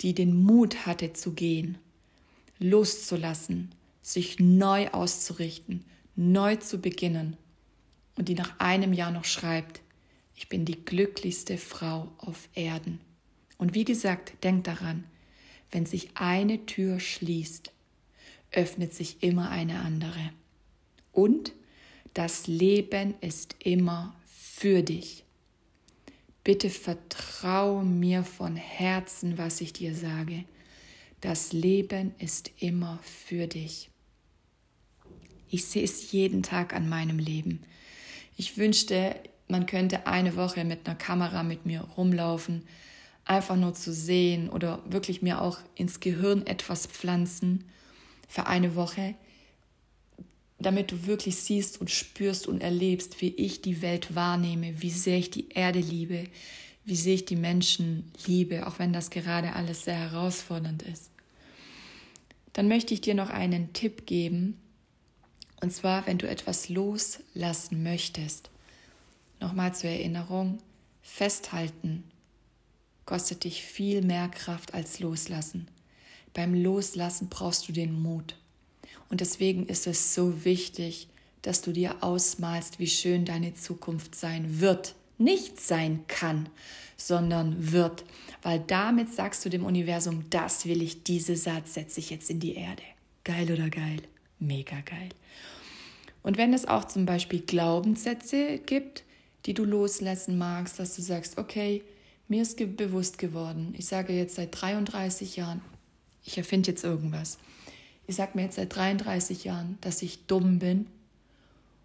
die 0.00 0.14
den 0.14 0.36
Mut 0.36 0.86
hatte 0.86 1.14
zu 1.14 1.32
gehen, 1.32 1.78
loszulassen, 2.60 3.74
sich 4.02 4.38
neu 4.38 4.88
auszurichten, 4.90 5.84
neu 6.14 6.54
zu 6.56 6.78
beginnen 6.78 7.36
und 8.14 8.28
die 8.28 8.34
nach 8.36 8.60
einem 8.60 8.92
Jahr 8.92 9.10
noch 9.10 9.24
schreibt, 9.24 9.80
ich 10.36 10.48
bin 10.48 10.64
die 10.64 10.84
glücklichste 10.84 11.58
Frau 11.58 12.12
auf 12.18 12.48
Erden. 12.54 13.00
Und 13.58 13.74
wie 13.74 13.84
gesagt, 13.84 14.44
denk 14.44 14.62
daran, 14.62 15.02
wenn 15.72 15.86
sich 15.86 16.10
eine 16.14 16.66
Tür 16.66 17.00
schließt, 17.00 17.72
öffnet 18.52 18.94
sich 18.94 19.22
immer 19.22 19.50
eine 19.50 19.80
andere. 19.80 20.30
Und 21.12 21.52
das 22.14 22.46
Leben 22.46 23.14
ist 23.20 23.56
immer 23.58 24.14
für 24.26 24.82
dich. 24.82 25.24
Bitte 26.44 26.70
vertraue 26.70 27.84
mir 27.84 28.24
von 28.24 28.56
Herzen, 28.56 29.38
was 29.38 29.60
ich 29.60 29.72
dir 29.72 29.94
sage. 29.94 30.44
Das 31.20 31.52
Leben 31.52 32.14
ist 32.18 32.50
immer 32.58 32.98
für 33.02 33.46
dich. 33.46 33.90
Ich 35.48 35.66
sehe 35.66 35.84
es 35.84 36.10
jeden 36.12 36.42
Tag 36.42 36.74
an 36.74 36.88
meinem 36.88 37.18
Leben. 37.18 37.62
Ich 38.36 38.56
wünschte, 38.58 39.14
man 39.48 39.66
könnte 39.66 40.06
eine 40.06 40.36
Woche 40.36 40.64
mit 40.64 40.86
einer 40.86 40.96
Kamera 40.96 41.42
mit 41.42 41.66
mir 41.66 41.82
rumlaufen, 41.82 42.62
einfach 43.24 43.56
nur 43.56 43.74
zu 43.74 43.92
sehen 43.92 44.48
oder 44.48 44.82
wirklich 44.90 45.22
mir 45.22 45.40
auch 45.40 45.58
ins 45.74 46.00
Gehirn 46.00 46.46
etwas 46.46 46.86
pflanzen 46.86 47.64
für 48.32 48.46
eine 48.46 48.76
Woche, 48.76 49.14
damit 50.58 50.90
du 50.90 51.04
wirklich 51.04 51.36
siehst 51.36 51.78
und 51.82 51.90
spürst 51.90 52.46
und 52.46 52.62
erlebst, 52.62 53.20
wie 53.20 53.28
ich 53.28 53.60
die 53.60 53.82
Welt 53.82 54.14
wahrnehme, 54.14 54.80
wie 54.80 54.90
sehr 54.90 55.18
ich 55.18 55.28
die 55.28 55.50
Erde 55.50 55.80
liebe, 55.80 56.24
wie 56.86 56.96
sehr 56.96 57.12
ich 57.12 57.26
die 57.26 57.36
Menschen 57.36 58.10
liebe, 58.26 58.66
auch 58.66 58.78
wenn 58.78 58.94
das 58.94 59.10
gerade 59.10 59.52
alles 59.52 59.84
sehr 59.84 59.96
herausfordernd 59.96 60.82
ist. 60.82 61.10
Dann 62.54 62.68
möchte 62.68 62.94
ich 62.94 63.02
dir 63.02 63.14
noch 63.14 63.28
einen 63.28 63.74
Tipp 63.74 64.06
geben, 64.06 64.56
und 65.60 65.70
zwar, 65.70 66.06
wenn 66.06 66.16
du 66.16 66.26
etwas 66.26 66.70
loslassen 66.70 67.82
möchtest. 67.82 68.48
Nochmal 69.40 69.74
zur 69.74 69.90
Erinnerung, 69.90 70.58
festhalten 71.02 72.02
kostet 73.04 73.44
dich 73.44 73.62
viel 73.62 74.00
mehr 74.00 74.28
Kraft 74.28 74.72
als 74.72 75.00
Loslassen. 75.00 75.68
Beim 76.34 76.54
Loslassen 76.54 77.28
brauchst 77.28 77.68
du 77.68 77.72
den 77.72 78.00
Mut. 78.00 78.36
Und 79.08 79.20
deswegen 79.20 79.66
ist 79.66 79.86
es 79.86 80.14
so 80.14 80.44
wichtig, 80.44 81.08
dass 81.42 81.60
du 81.60 81.72
dir 81.72 82.02
ausmalst, 82.02 82.78
wie 82.78 82.86
schön 82.86 83.24
deine 83.24 83.54
Zukunft 83.54 84.14
sein 84.14 84.60
wird. 84.60 84.94
Nicht 85.18 85.60
sein 85.60 86.04
kann, 86.08 86.48
sondern 86.96 87.72
wird. 87.72 88.04
Weil 88.42 88.60
damit 88.60 89.12
sagst 89.12 89.44
du 89.44 89.50
dem 89.50 89.64
Universum, 89.64 90.24
das 90.30 90.66
will 90.66 90.82
ich, 90.82 91.02
diese 91.02 91.36
Satz 91.36 91.74
setze 91.74 92.00
ich 92.00 92.10
jetzt 92.10 92.30
in 92.30 92.40
die 92.40 92.54
Erde. 92.54 92.82
Geil 93.24 93.52
oder 93.52 93.68
geil? 93.68 94.02
Mega 94.38 94.80
geil. 94.80 95.10
Und 96.22 96.38
wenn 96.38 96.54
es 96.54 96.66
auch 96.66 96.84
zum 96.84 97.04
Beispiel 97.04 97.40
Glaubenssätze 97.40 98.58
gibt, 98.58 99.04
die 99.46 99.54
du 99.54 99.64
loslassen 99.64 100.38
magst, 100.38 100.78
dass 100.78 100.96
du 100.96 101.02
sagst, 101.02 101.38
okay, 101.38 101.82
mir 102.28 102.42
ist 102.42 102.56
bewusst 102.76 103.18
geworden, 103.18 103.74
ich 103.76 103.86
sage 103.86 104.12
jetzt 104.12 104.36
seit 104.36 104.60
33 104.60 105.36
Jahren, 105.36 105.60
ich 106.24 106.38
erfinde 106.38 106.70
jetzt 106.70 106.84
irgendwas. 106.84 107.38
Ich 108.06 108.16
sage 108.16 108.32
mir 108.34 108.42
jetzt 108.42 108.56
seit 108.56 108.74
33 108.74 109.44
Jahren, 109.44 109.78
dass 109.80 110.02
ich 110.02 110.26
dumm 110.26 110.58
bin 110.58 110.86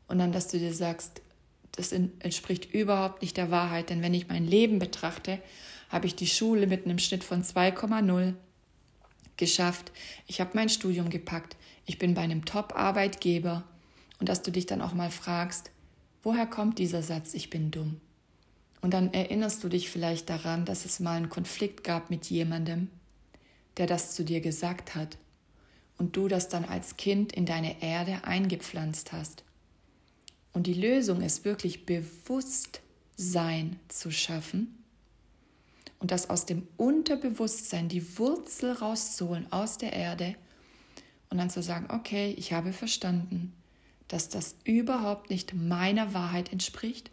und 0.08 0.20
dann, 0.20 0.32
dass 0.32 0.48
du 0.48 0.60
dir 0.60 0.74
sagst, 0.74 1.22
das 1.74 1.92
entspricht 1.92 2.74
überhaupt 2.74 3.22
nicht 3.22 3.38
der 3.38 3.52
Wahrheit, 3.52 3.90
denn 3.90 4.02
wenn 4.02 4.14
ich 4.14 4.28
mein 4.28 4.46
Leben 4.46 4.80
betrachte, 4.80 5.40
habe 5.90 6.08
ich 6.08 6.16
die 6.16 6.28
Schule 6.28 6.68
mit 6.68 6.86
einem 6.86 7.00
Schnitt 7.00 7.24
von 7.24 7.44
2,0 7.44 8.34
geschafft. 9.38 9.92
Ich 10.26 10.42
habe 10.42 10.52
mein 10.56 10.70
Studium 10.70 11.10
gepackt. 11.10 11.56
Ich 11.86 11.98
bin 11.98 12.14
bei 12.14 12.22
einem 12.22 12.46
Top-Arbeitgeber. 12.46 13.64
Und 14.20 14.28
dass 14.30 14.42
du 14.42 14.52
dich 14.52 14.66
dann 14.66 14.82
auch 14.82 14.94
mal 14.94 15.12
fragst, 15.12 15.72
woher 16.24 16.48
kommt 16.48 16.80
dieser 16.80 17.04
Satz, 17.04 17.36
ich 17.36 17.50
bin 17.50 17.70
dumm? 17.70 18.02
Und 18.82 18.94
dann 18.94 19.14
erinnerst 19.14 19.64
du 19.64 19.70
dich 19.70 19.90
vielleicht 19.90 20.30
daran, 20.30 20.66
dass 20.66 20.86
es 20.86 21.00
mal 21.00 21.18
einen 21.18 21.30
Konflikt 21.30 21.84
gab 21.84 22.10
mit 22.10 22.26
jemandem, 22.26 22.90
der 23.78 23.88
das 23.88 24.16
zu 24.16 24.24
dir 24.24 24.42
gesagt 24.42 24.96
hat 24.96 25.18
und 25.98 26.16
du 26.16 26.28
das 26.28 26.50
dann 26.50 26.66
als 26.66 26.98
Kind 26.98 27.32
in 27.32 27.46
deine 27.46 27.82
Erde 27.82 28.24
eingepflanzt 28.24 29.12
hast. 29.12 29.44
Und 30.54 30.68
die 30.68 30.74
Lösung 30.74 31.22
ist 31.22 31.46
wirklich 31.46 31.86
Bewusstsein 31.86 33.80
zu 33.88 34.12
schaffen 34.12 34.84
und 36.00 36.12
das 36.12 36.30
aus 36.30 36.46
dem 36.46 36.68
Unterbewusstsein, 36.78 37.90
die 37.90 38.18
Wurzel 38.18 38.74
rauszuholen 38.74 39.52
aus 39.52 39.78
der 39.78 39.94
Erde 39.94 40.36
und 41.30 41.38
dann 41.38 41.50
zu 41.50 41.62
sagen, 41.62 41.88
okay, 41.90 42.34
ich 42.38 42.54
habe 42.54 42.74
verstanden, 42.74 43.54
dass 44.08 44.30
das 44.30 44.56
überhaupt 44.64 45.30
nicht 45.30 45.54
meiner 45.54 46.14
Wahrheit 46.14 46.52
entspricht 46.52 47.12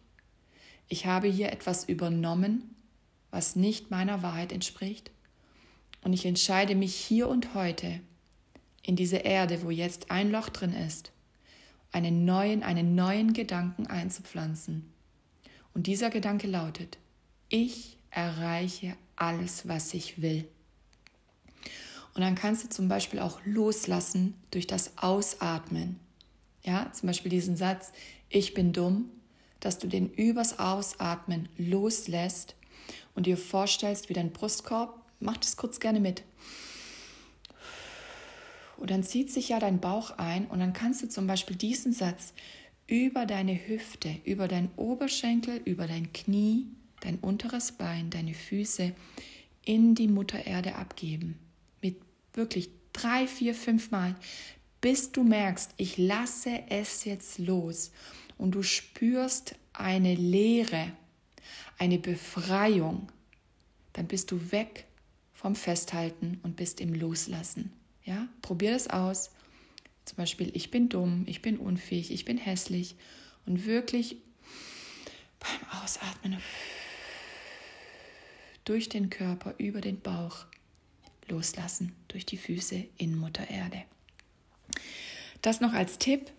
ich 0.89 1.07
habe 1.07 1.29
hier 1.29 1.53
etwas 1.53 1.85
übernommen, 1.85 2.75
was 3.31 3.57
nicht 3.57 3.91
meiner 3.91 4.23
Wahrheit 4.23 4.53
entspricht. 4.53 5.11
Und 6.05 6.13
ich 6.13 6.27
entscheide 6.27 6.75
mich 6.75 6.95
hier 6.95 7.29
und 7.29 7.55
heute 7.55 8.01
in 8.83 8.95
diese 8.95 9.17
Erde, 9.17 9.63
wo 9.63 9.71
jetzt 9.71 10.11
ein 10.11 10.31
Loch 10.31 10.51
drin 10.51 10.75
ist, 10.75 11.13
einen 11.91 12.27
neuen, 12.27 12.63
einen 12.63 12.95
neuen 12.95 13.33
Gedanken 13.33 13.87
einzupflanzen. 13.87 14.93
Und 15.73 15.87
dieser 15.87 16.11
Gedanke 16.11 16.47
lautet, 16.47 16.99
ich 17.49 17.99
erreiche 18.11 18.97
alles, 19.17 19.67
was 19.67 19.95
ich 19.95 20.21
will. 20.21 20.47
Und 22.15 22.21
dann 22.21 22.35
kannst 22.35 22.65
du 22.65 22.69
zum 22.69 22.89
Beispiel 22.89 23.19
auch 23.19 23.41
loslassen 23.45 24.35
durch 24.51 24.67
das 24.67 24.99
Ausatmen. 24.99 25.99
Ja, 26.63 26.93
zum 26.93 27.09
Beispiel 27.09 27.31
diesen 27.31 27.57
Satz, 27.57 27.93
ich 28.29 28.55
bin 28.55 28.73
dumm, 28.73 29.11
dass 29.61 29.79
du 29.79 29.89
den 29.89 30.11
übers 30.11 30.59
Ausatmen 30.59 31.49
loslässt 31.57 32.55
und 33.15 33.27
dir 33.27 33.39
vorstellst, 33.39 34.11
wie 34.11 34.15
dein 34.15 34.33
Brustkorb, 34.33 35.04
mach 35.25 35.37
das 35.39 35.57
kurz 35.57 35.81
gerne 35.81 36.01
mit. 36.01 36.23
Und 38.77 38.91
dann 38.91 39.03
zieht 39.03 39.31
sich 39.31 39.49
ja 39.49 39.59
dein 39.59 39.81
Bauch 39.81 40.19
ein 40.19 40.47
und 40.47 40.59
dann 40.61 40.73
kannst 40.73 41.03
du 41.03 41.09
zum 41.09 41.27
Beispiel 41.27 41.57
diesen 41.57 41.93
Satz 41.93 42.35
über 42.87 43.25
deine 43.25 43.55
Hüfte, 43.67 44.17
über 44.25 44.47
dein 44.47 44.69
Oberschenkel, 44.77 45.61
über 45.65 45.87
dein 45.87 46.13
Knie, 46.13 46.67
dein 47.01 47.19
unteres 47.19 47.73
Bein, 47.73 48.11
deine 48.11 48.35
Füße 48.35 48.93
in 49.65 49.95
die 49.95 50.09
Mutter 50.09 50.47
Erde 50.47 50.75
abgeben. 50.75 51.39
Mit 51.81 51.97
wirklich 52.35 52.69
drei, 52.93 53.27
vier, 53.27 53.55
fünf 53.55 53.91
Mal, 53.91 54.17
bis 54.81 55.13
du 55.13 55.23
merkst, 55.23 55.73
ich 55.79 55.97
lasse 55.97 56.61
es 56.69 57.05
jetzt 57.05 57.39
los 57.39 57.91
und 58.37 58.55
du 58.55 58.63
spürst 58.63 59.55
eine 59.73 60.15
Leere, 60.15 60.93
eine 61.79 61.99
Befreiung, 61.99 63.09
dann 63.95 64.07
bist 64.07 64.31
du 64.31 64.53
weg 64.53 64.87
vom 65.35 65.55
Festhalten 65.55 66.41
und 66.43 66.57
bist 66.57 66.81
im 66.81 66.95
Loslassen. 66.95 67.73
Ja, 68.05 68.29
probier 68.41 68.73
das 68.73 68.89
aus. 68.89 69.31
Zum 70.05 70.17
Beispiel, 70.17 70.51
ich 70.55 70.71
bin 70.71 70.89
dumm, 70.89 71.25
ich 71.27 71.43
bin 71.43 71.59
unfähig, 71.59 72.11
ich 72.11 72.25
bin 72.25 72.39
hässlich 72.39 72.97
und 73.47 73.67
wirklich 73.67 74.17
beim 75.41 75.83
Ausatmen 75.83 76.39
durch 78.65 78.89
den 78.89 79.11
Körper, 79.11 79.55
über 79.59 79.81
den 79.81 80.01
Bauch 80.01 80.47
loslassen, 81.29 81.95
durch 82.09 82.27
die 82.27 82.37
Füße 82.37 82.85
in 82.97 83.17
Mutter 83.17 83.49
Erde. 83.49 83.83
Das 85.43 85.61
noch 85.61 85.73
als 85.73 85.99
Tipp. 85.99 86.31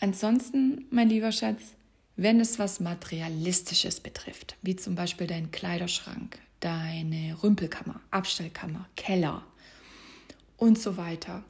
Ansonsten, 0.00 0.86
mein 0.90 1.08
lieber 1.08 1.30
Schatz, 1.30 1.74
wenn 2.16 2.40
es 2.40 2.58
was 2.58 2.80
Materialistisches 2.80 4.00
betrifft, 4.00 4.56
wie 4.62 4.76
zum 4.76 4.94
Beispiel 4.94 5.26
dein 5.26 5.50
Kleiderschrank, 5.50 6.38
deine 6.62 7.36
Rümpelkammer, 7.42 8.00
Abstellkammer, 8.10 8.88
Keller 8.96 9.42
und 10.56 10.78
so 10.78 10.96
weiter, 10.96 11.42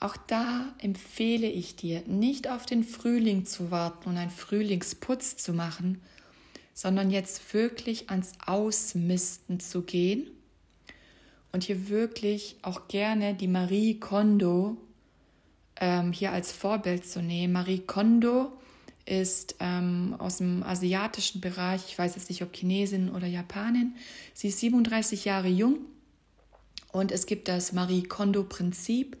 auch 0.00 0.16
da 0.16 0.72
empfehle 0.78 1.48
ich 1.48 1.76
dir, 1.76 2.02
nicht 2.06 2.48
auf 2.48 2.66
den 2.66 2.84
Frühling 2.84 3.46
zu 3.46 3.70
warten 3.70 4.10
und 4.10 4.16
einen 4.16 4.30
Frühlingsputz 4.30 5.36
zu 5.36 5.52
machen, 5.52 6.00
sondern 6.72 7.10
jetzt 7.10 7.52
wirklich 7.52 8.08
ans 8.08 8.32
Ausmisten 8.46 9.58
zu 9.58 9.82
gehen 9.82 10.28
und 11.52 11.64
hier 11.64 11.88
wirklich 11.88 12.56
auch 12.62 12.86
gerne 12.88 13.34
die 13.34 13.48
Marie 13.48 13.98
Kondo 13.98 14.76
ähm, 15.80 16.12
hier 16.12 16.32
als 16.32 16.52
Vorbild 16.52 17.06
zu 17.06 17.20
nehmen. 17.20 17.52
Marie 17.52 17.80
Kondo 17.80 18.52
ist 19.08 19.56
ähm, 19.60 20.14
aus 20.18 20.38
dem 20.38 20.62
asiatischen 20.62 21.40
Bereich, 21.40 21.82
ich 21.88 21.98
weiß 21.98 22.14
jetzt 22.14 22.28
nicht, 22.28 22.42
ob 22.42 22.54
Chinesin 22.54 23.10
oder 23.10 23.26
Japanin. 23.26 23.96
Sie 24.34 24.48
ist 24.48 24.60
37 24.60 25.24
Jahre 25.24 25.48
jung 25.48 25.78
und 26.92 27.10
es 27.10 27.26
gibt 27.26 27.48
das 27.48 27.72
Marie 27.72 28.02
Kondo-Prinzip, 28.02 29.16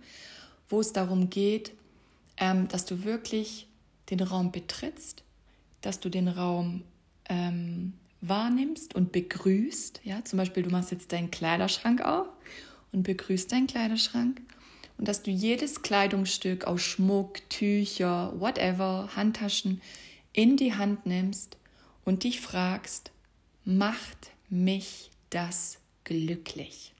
wo 0.68 0.80
es 0.80 0.92
darum 0.92 1.30
geht, 1.30 1.72
ähm, 2.36 2.68
dass 2.68 2.84
du 2.84 3.04
wirklich 3.04 3.66
den 4.10 4.20
Raum 4.20 4.52
betrittst, 4.52 5.22
dass 5.80 6.00
du 6.00 6.10
den 6.10 6.28
Raum 6.28 6.82
ähm, 7.28 7.94
wahrnimmst 8.20 8.94
und 8.94 9.12
begrüßt. 9.12 10.00
Ja, 10.04 10.24
zum 10.24 10.38
Beispiel, 10.38 10.62
du 10.62 10.70
machst 10.70 10.90
jetzt 10.90 11.12
deinen 11.12 11.30
Kleiderschrank 11.30 12.02
auf 12.02 12.26
und 12.92 13.04
begrüßt 13.04 13.50
deinen 13.52 13.66
Kleiderschrank 13.66 14.40
und 14.98 15.06
dass 15.06 15.22
du 15.22 15.30
jedes 15.30 15.82
Kleidungsstück 15.82 16.64
aus 16.64 16.82
Schmuck, 16.82 17.48
Tücher, 17.48 18.32
whatever, 18.38 19.08
Handtaschen 19.14 19.80
in 20.32 20.56
die 20.56 20.74
Hand 20.74 21.06
nimmst 21.06 21.56
und 22.04 22.24
dich 22.24 22.40
fragst, 22.40 23.12
macht 23.64 24.32
mich 24.50 25.10
das 25.30 25.78
glücklich? 26.04 26.92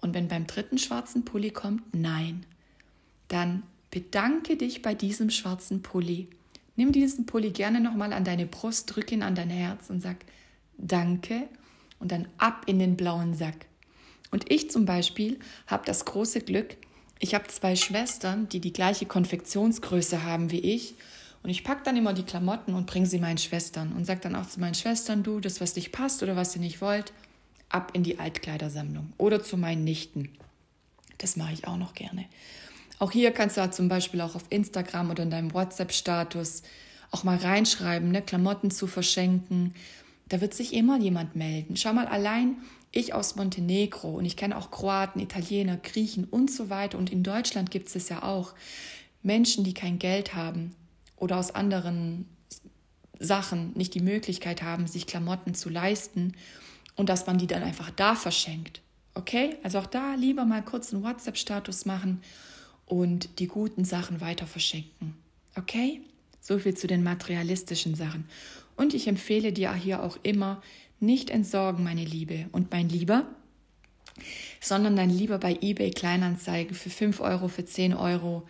Und 0.00 0.14
wenn 0.14 0.28
beim 0.28 0.46
dritten 0.46 0.78
schwarzen 0.78 1.24
Pulli 1.24 1.50
kommt, 1.50 1.94
nein, 1.94 2.44
dann 3.28 3.62
bedanke 3.90 4.56
dich 4.56 4.82
bei 4.82 4.94
diesem 4.94 5.30
schwarzen 5.30 5.82
Pulli. 5.82 6.28
Nimm 6.76 6.92
diesen 6.92 7.26
Pulli 7.26 7.50
gerne 7.50 7.80
nochmal 7.80 8.12
an 8.12 8.24
deine 8.24 8.46
Brust, 8.46 8.94
drück 8.94 9.12
ihn 9.12 9.22
an 9.22 9.34
dein 9.34 9.50
Herz 9.50 9.90
und 9.90 10.00
sag 10.00 10.16
Danke 10.78 11.48
und 11.98 12.10
dann 12.10 12.26
ab 12.38 12.64
in 12.66 12.78
den 12.78 12.96
blauen 12.96 13.34
Sack. 13.34 13.66
Und 14.32 14.50
ich 14.50 14.70
zum 14.70 14.84
Beispiel 14.84 15.38
habe 15.68 15.84
das 15.86 16.04
große 16.04 16.40
Glück, 16.40 16.76
ich 17.20 17.36
habe 17.36 17.46
zwei 17.46 17.76
Schwestern, 17.76 18.48
die 18.48 18.58
die 18.58 18.72
gleiche 18.72 19.06
Konfektionsgröße 19.06 20.24
haben 20.24 20.50
wie 20.50 20.58
ich. 20.58 20.94
Und 21.44 21.50
ich 21.50 21.62
packe 21.62 21.82
dann 21.84 21.96
immer 21.96 22.14
die 22.14 22.24
Klamotten 22.24 22.74
und 22.74 22.86
bringe 22.86 23.06
sie 23.06 23.20
meinen 23.20 23.38
Schwestern 23.38 23.92
und 23.92 24.04
sage 24.04 24.18
dann 24.20 24.34
auch 24.34 24.48
zu 24.48 24.58
meinen 24.58 24.74
Schwestern, 24.74 25.22
du, 25.22 25.38
das, 25.38 25.60
was 25.60 25.76
nicht 25.76 25.92
passt 25.92 26.24
oder 26.24 26.34
was 26.34 26.56
ihr 26.56 26.60
nicht 26.60 26.80
wollt, 26.80 27.12
ab 27.68 27.92
in 27.94 28.02
die 28.02 28.18
Altkleidersammlung 28.18 29.12
oder 29.18 29.42
zu 29.42 29.56
meinen 29.56 29.84
Nichten. 29.84 30.30
Das 31.18 31.36
mache 31.36 31.52
ich 31.52 31.68
auch 31.68 31.76
noch 31.76 31.94
gerne. 31.94 32.26
Auch 32.98 33.12
hier 33.12 33.30
kannst 33.30 33.56
du 33.56 33.70
zum 33.70 33.88
Beispiel 33.88 34.20
auch 34.20 34.34
auf 34.34 34.44
Instagram 34.50 35.10
oder 35.10 35.22
in 35.22 35.30
deinem 35.30 35.54
WhatsApp-Status 35.54 36.62
auch 37.12 37.24
mal 37.24 37.36
reinschreiben, 37.36 38.10
ne, 38.10 38.22
Klamotten 38.22 38.70
zu 38.70 38.86
verschenken. 38.86 39.74
Da 40.28 40.40
wird 40.40 40.54
sich 40.54 40.72
immer 40.72 40.98
jemand 40.98 41.36
melden. 41.36 41.76
Schau 41.76 41.92
mal 41.92 42.06
allein, 42.06 42.56
ich 42.92 43.14
aus 43.14 43.36
Montenegro 43.36 44.10
und 44.10 44.24
ich 44.24 44.36
kenne 44.36 44.56
auch 44.56 44.70
Kroaten, 44.70 45.20
Italiener, 45.20 45.78
Griechen 45.78 46.24
und 46.24 46.50
so 46.50 46.70
weiter. 46.70 46.98
Und 46.98 47.10
in 47.10 47.22
Deutschland 47.22 47.70
gibt 47.70 47.94
es 47.94 48.08
ja 48.08 48.22
auch. 48.22 48.54
Menschen, 49.22 49.64
die 49.64 49.74
kein 49.74 49.98
Geld 49.98 50.34
haben 50.34 50.74
oder 51.16 51.38
aus 51.38 51.54
anderen 51.54 52.26
Sachen 53.18 53.72
nicht 53.74 53.94
die 53.94 54.00
Möglichkeit 54.00 54.62
haben, 54.62 54.86
sich 54.86 55.06
Klamotten 55.06 55.54
zu 55.54 55.68
leisten 55.68 56.34
und 56.96 57.08
dass 57.08 57.26
man 57.26 57.38
die 57.38 57.46
dann 57.46 57.62
einfach 57.62 57.90
da 57.90 58.14
verschenkt. 58.14 58.82
Okay? 59.14 59.56
Also 59.62 59.78
auch 59.78 59.86
da 59.86 60.14
lieber 60.14 60.44
mal 60.44 60.62
kurz 60.62 60.92
einen 60.92 61.04
WhatsApp-Status 61.04 61.86
machen 61.86 62.20
und 62.86 63.38
die 63.38 63.46
guten 63.46 63.84
Sachen 63.84 64.20
weiter 64.20 64.46
verschenken. 64.46 65.16
Okay? 65.56 66.00
So 66.40 66.58
viel 66.58 66.74
zu 66.74 66.88
den 66.88 67.04
materialistischen 67.04 67.94
Sachen. 67.94 68.24
Und 68.76 68.94
ich 68.94 69.06
empfehle 69.06 69.52
dir 69.52 69.72
hier 69.74 70.02
auch 70.02 70.18
immer, 70.22 70.60
nicht 71.02 71.30
entsorgen, 71.30 71.84
meine 71.84 72.04
Liebe 72.04 72.48
und 72.52 72.70
mein 72.70 72.88
Lieber, 72.88 73.26
sondern 74.60 74.96
dann 74.96 75.10
lieber 75.10 75.38
bei 75.38 75.58
eBay 75.60 75.90
Kleinanzeigen 75.90 76.74
für 76.74 76.90
5 76.90 77.20
Euro, 77.20 77.48
für 77.48 77.64
10 77.64 77.94
Euro 77.94 78.46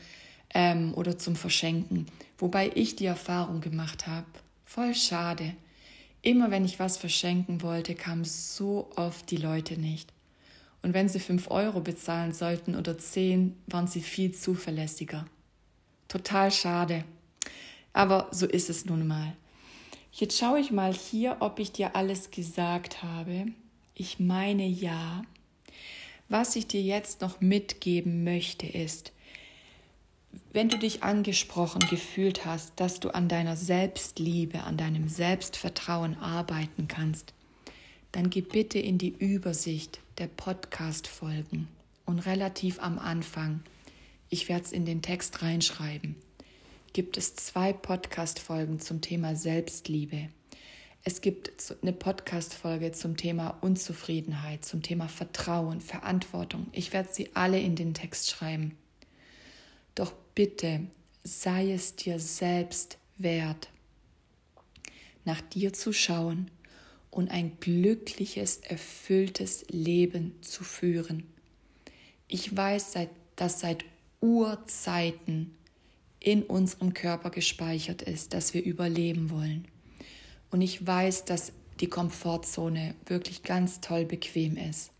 ähm, 0.54 0.92
oder 0.94 1.18
zum 1.18 1.36
Verschenken. 1.36 2.06
Wobei 2.38 2.70
ich 2.74 2.96
die 2.96 3.06
Erfahrung 3.06 3.60
gemacht 3.60 4.06
habe, 4.06 4.26
voll 4.64 4.94
schade. 4.94 5.54
Immer 6.20 6.50
wenn 6.50 6.64
ich 6.64 6.78
was 6.78 6.96
verschenken 6.96 7.62
wollte, 7.62 7.94
kamen 7.94 8.24
so 8.24 8.90
oft 8.96 9.30
die 9.30 9.36
Leute 9.36 9.80
nicht. 9.80 10.12
Und 10.82 10.94
wenn 10.94 11.08
sie 11.08 11.20
5 11.20 11.50
Euro 11.50 11.80
bezahlen 11.80 12.32
sollten 12.32 12.74
oder 12.76 12.98
10, 12.98 13.56
waren 13.66 13.86
sie 13.86 14.02
viel 14.02 14.32
zuverlässiger. 14.32 15.26
Total 16.08 16.50
schade. 16.50 17.04
Aber 17.92 18.28
so 18.32 18.46
ist 18.46 18.68
es 18.68 18.84
nun 18.84 19.06
mal. 19.06 19.36
Jetzt 20.14 20.38
schaue 20.38 20.60
ich 20.60 20.70
mal 20.70 20.92
hier, 20.92 21.38
ob 21.40 21.58
ich 21.58 21.72
dir 21.72 21.96
alles 21.96 22.30
gesagt 22.30 23.02
habe. 23.02 23.46
Ich 23.94 24.20
meine 24.20 24.66
ja. 24.66 25.22
Was 26.28 26.54
ich 26.54 26.66
dir 26.66 26.82
jetzt 26.82 27.22
noch 27.22 27.40
mitgeben 27.40 28.22
möchte 28.22 28.66
ist, 28.66 29.12
wenn 30.52 30.68
du 30.68 30.78
dich 30.78 31.02
angesprochen 31.02 31.80
gefühlt 31.88 32.44
hast, 32.44 32.74
dass 32.76 33.00
du 33.00 33.08
an 33.14 33.28
deiner 33.28 33.56
Selbstliebe, 33.56 34.64
an 34.64 34.76
deinem 34.76 35.08
Selbstvertrauen 35.08 36.18
arbeiten 36.18 36.88
kannst, 36.88 37.32
dann 38.12 38.28
geh 38.28 38.42
bitte 38.42 38.78
in 38.78 38.98
die 38.98 39.14
Übersicht 39.18 40.00
der 40.18 40.26
Podcast-Folgen 40.26 41.68
und 42.04 42.18
relativ 42.20 42.82
am 42.82 42.98
Anfang, 42.98 43.62
ich 44.28 44.50
werde 44.50 44.64
es 44.64 44.72
in 44.72 44.84
den 44.84 45.00
Text 45.00 45.40
reinschreiben, 45.40 46.16
gibt 46.92 47.16
es 47.16 47.34
zwei 47.36 47.72
Podcast-Folgen 47.72 48.78
zum 48.78 49.00
Thema 49.00 49.34
Selbstliebe. 49.34 50.28
Es 51.04 51.22
gibt 51.22 51.74
eine 51.80 51.92
Podcast-Folge 51.92 52.92
zum 52.92 53.16
Thema 53.16 53.56
Unzufriedenheit, 53.62 54.64
zum 54.64 54.82
Thema 54.82 55.08
Vertrauen, 55.08 55.80
Verantwortung. 55.80 56.66
Ich 56.72 56.92
werde 56.92 57.08
sie 57.10 57.30
alle 57.34 57.58
in 57.58 57.76
den 57.76 57.94
Text 57.94 58.30
schreiben. 58.30 58.76
Doch 59.94 60.12
bitte 60.34 60.86
sei 61.24 61.72
es 61.72 61.96
dir 61.96 62.18
selbst 62.18 62.98
wert, 63.16 63.68
nach 65.24 65.40
dir 65.40 65.72
zu 65.72 65.92
schauen 65.92 66.50
und 67.10 67.30
ein 67.30 67.58
glückliches, 67.58 68.58
erfülltes 68.58 69.64
Leben 69.70 70.34
zu 70.42 70.62
führen. 70.62 71.24
Ich 72.28 72.54
weiß, 72.54 72.94
dass 73.36 73.60
seit 73.60 73.84
Urzeiten 74.20 75.54
in 76.22 76.44
unserem 76.44 76.94
Körper 76.94 77.30
gespeichert 77.30 78.02
ist, 78.02 78.32
dass 78.32 78.54
wir 78.54 78.62
überleben 78.62 79.30
wollen. 79.30 79.66
Und 80.50 80.60
ich 80.60 80.86
weiß, 80.86 81.24
dass 81.24 81.52
die 81.80 81.88
Komfortzone 81.88 82.94
wirklich 83.06 83.42
ganz 83.42 83.80
toll 83.80 84.04
bequem 84.04 84.56
ist. 84.56 84.92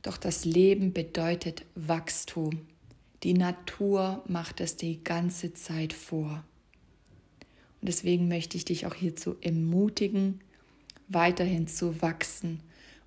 Doch 0.00 0.16
das 0.16 0.44
Leben 0.44 0.92
bedeutet 0.92 1.64
Wachstum. 1.74 2.66
Die 3.22 3.34
Natur 3.34 4.24
macht 4.26 4.60
es 4.60 4.76
die 4.76 5.04
ganze 5.04 5.52
Zeit 5.52 5.92
vor. 5.92 6.44
Und 7.80 7.88
deswegen 7.88 8.28
möchte 8.28 8.56
ich 8.56 8.64
dich 8.64 8.86
auch 8.86 8.94
hierzu 8.94 9.36
ermutigen, 9.40 10.40
weiterhin 11.08 11.66
zu 11.66 12.00
wachsen 12.00 12.60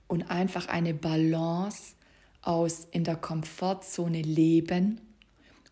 und 0.07 0.29
einfach 0.29 0.67
eine 0.67 0.93
Balance 0.93 1.95
aus 2.41 2.87
in 2.91 3.03
der 3.03 3.15
Komfortzone 3.15 4.21
leben 4.21 5.01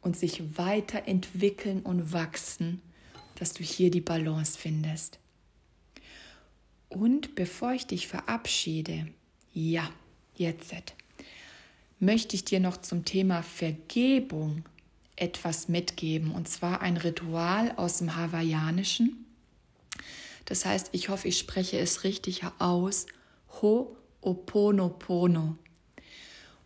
und 0.04 0.18
sich 0.18 0.58
weiterentwickeln 0.58 1.82
und 1.82 2.14
wachsen, 2.14 2.82
dass 3.36 3.54
du 3.54 3.64
hier 3.64 3.90
die 3.90 4.02
Balance 4.02 4.58
findest. 4.60 5.20
Und 6.90 7.36
bevor 7.36 7.74
ich 7.74 7.88
dich 7.88 8.08
verabschiede, 8.08 9.08
ja, 9.54 9.90
jetzt 10.36 10.74
möchte 12.00 12.36
ich 12.36 12.46
dir 12.46 12.60
noch 12.60 12.78
zum 12.78 13.06
Thema 13.06 13.42
Vergebung 13.42 14.66
etwas 15.16 15.70
mitgeben, 15.70 16.32
und 16.32 16.48
zwar 16.48 16.82
ein 16.82 16.98
Ritual 16.98 17.72
aus 17.78 18.00
dem 18.00 18.16
Hawaiianischen. 18.16 19.26
Das 20.46 20.66
heißt, 20.66 20.90
ich 20.92 21.10
hoffe, 21.10 21.28
ich 21.28 21.40
spreche 21.40 21.80
es 21.80 22.04
richtig 22.04 22.42
aus. 22.60 23.06
Ho'oponopono. 23.62 25.56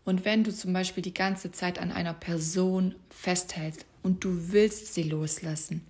Und 0.08 0.24
wenn 0.24 0.46
du 0.46 0.54
zum 0.54 0.72
Beispiel 0.72 1.04
die 1.04 1.14
ganze 1.14 1.52
Zeit 1.52 1.80
an 1.80 1.92
einer 1.92 2.14
Person 2.14 2.96
festhältst 3.10 3.86
und 4.04 4.24
du 4.24 4.54
willst 4.54 4.94
sie 4.94 5.04
loslassen, 5.04 5.86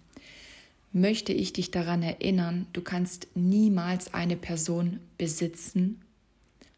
möchte 0.91 1.33
ich 1.33 1.53
dich 1.53 1.69
daran 1.69 2.01
erinnern, 2.01 2.65
du 2.73 2.81
kannst 2.81 3.27
niemals 3.35 4.15
eine 4.15 4.35
Person 4.35 5.01
besitzen, 5.19 6.01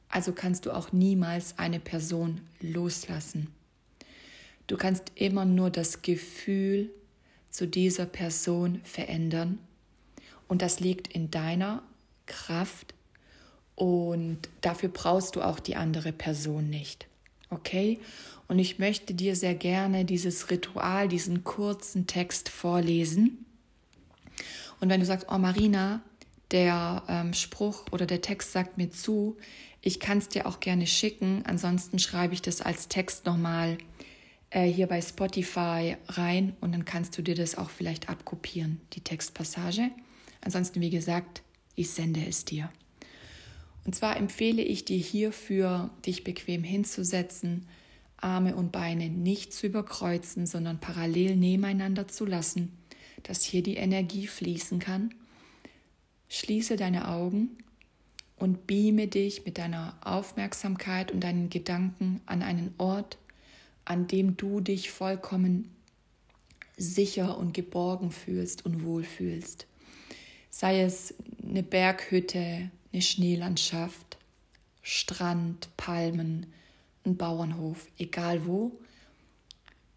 also 0.09 0.33
kannst 0.33 0.65
du 0.65 0.71
auch 0.71 0.91
niemals 0.91 1.57
eine 1.57 1.79
Person 1.79 2.41
loslassen. 2.59 3.47
Du 4.67 4.75
kannst 4.75 5.13
immer 5.15 5.45
nur 5.45 5.69
das 5.69 6.01
Gefühl 6.01 6.89
zu 7.51 7.69
dieser 7.69 8.05
Person 8.05 8.81
verändern 8.83 9.59
und 10.49 10.61
das 10.61 10.81
liegt 10.81 11.07
in 11.07 11.31
deiner 11.31 11.83
Kraft 12.25 12.93
und 13.75 14.39
dafür 14.59 14.89
brauchst 14.89 15.37
du 15.37 15.41
auch 15.41 15.61
die 15.61 15.77
andere 15.77 16.11
Person 16.11 16.69
nicht. 16.69 17.08
Okay? 17.49 17.99
Und 18.47 18.59
ich 18.59 18.79
möchte 18.79 19.13
dir 19.13 19.35
sehr 19.35 19.55
gerne 19.55 20.05
dieses 20.05 20.49
Ritual, 20.49 21.07
diesen 21.07 21.43
kurzen 21.43 22.07
Text 22.07 22.49
vorlesen. 22.49 23.45
Und 24.79 24.89
wenn 24.89 24.99
du 24.99 25.05
sagst, 25.05 25.27
oh 25.29 25.37
Marina, 25.37 26.01
der 26.51 27.03
ähm, 27.07 27.33
Spruch 27.33 27.85
oder 27.91 28.05
der 28.05 28.21
Text 28.21 28.53
sagt 28.53 28.77
mir 28.77 28.89
zu, 28.89 29.37
ich 29.81 29.99
kann 29.99 30.17
es 30.17 30.29
dir 30.29 30.45
auch 30.45 30.59
gerne 30.59 30.87
schicken. 30.87 31.43
Ansonsten 31.45 31.99
schreibe 31.99 32.33
ich 32.33 32.41
das 32.41 32.61
als 32.61 32.87
Text 32.87 33.25
nochmal 33.25 33.77
äh, 34.49 34.65
hier 34.65 34.87
bei 34.87 35.01
Spotify 35.01 35.95
rein 36.07 36.55
und 36.59 36.71
dann 36.71 36.85
kannst 36.85 37.17
du 37.17 37.21
dir 37.21 37.35
das 37.35 37.57
auch 37.57 37.69
vielleicht 37.69 38.09
abkopieren, 38.09 38.81
die 38.93 39.01
Textpassage. 39.01 39.91
Ansonsten, 40.41 40.81
wie 40.81 40.89
gesagt, 40.89 41.43
ich 41.75 41.91
sende 41.91 42.25
es 42.25 42.45
dir. 42.45 42.71
Und 43.89 43.95
zwar 43.95 44.17
empfehle 44.17 44.61
ich 44.61 44.85
dir 44.85 44.99
hierfür, 44.99 45.89
dich 46.05 46.23
bequem 46.23 46.63
hinzusetzen, 46.63 47.65
Arme 48.17 48.55
und 48.55 48.71
Beine 48.71 49.09
nicht 49.09 49.51
zu 49.51 49.65
überkreuzen, 49.65 50.45
sondern 50.45 50.79
parallel 50.79 51.35
nebeneinander 51.35 52.07
zu 52.07 52.27
lassen, 52.27 52.77
dass 53.23 53.43
hier 53.43 53.63
die 53.63 53.77
Energie 53.77 54.27
fließen 54.27 54.77
kann. 54.77 55.15
Schließe 56.27 56.75
deine 56.75 57.07
Augen 57.07 57.57
und 58.35 58.67
beame 58.67 59.07
dich 59.07 59.45
mit 59.45 59.57
deiner 59.57 59.97
Aufmerksamkeit 60.01 61.11
und 61.11 61.21
deinen 61.21 61.49
Gedanken 61.49 62.21
an 62.27 62.43
einen 62.43 62.75
Ort, 62.77 63.17
an 63.85 64.05
dem 64.05 64.37
du 64.37 64.61
dich 64.61 64.91
vollkommen 64.91 65.67
sicher 66.77 67.39
und 67.39 67.55
geborgen 67.55 68.11
fühlst 68.11 68.67
und 68.67 68.85
wohlfühlst. 68.85 69.65
Sei 70.51 70.81
es 70.81 71.15
eine 71.43 71.63
Berghütte, 71.63 72.69
eine 72.91 73.01
Schneelandschaft, 73.01 74.17
Strand, 74.81 75.69
Palmen, 75.77 76.47
ein 77.05 77.17
Bauernhof, 77.17 77.87
egal 77.97 78.45
wo. 78.45 78.79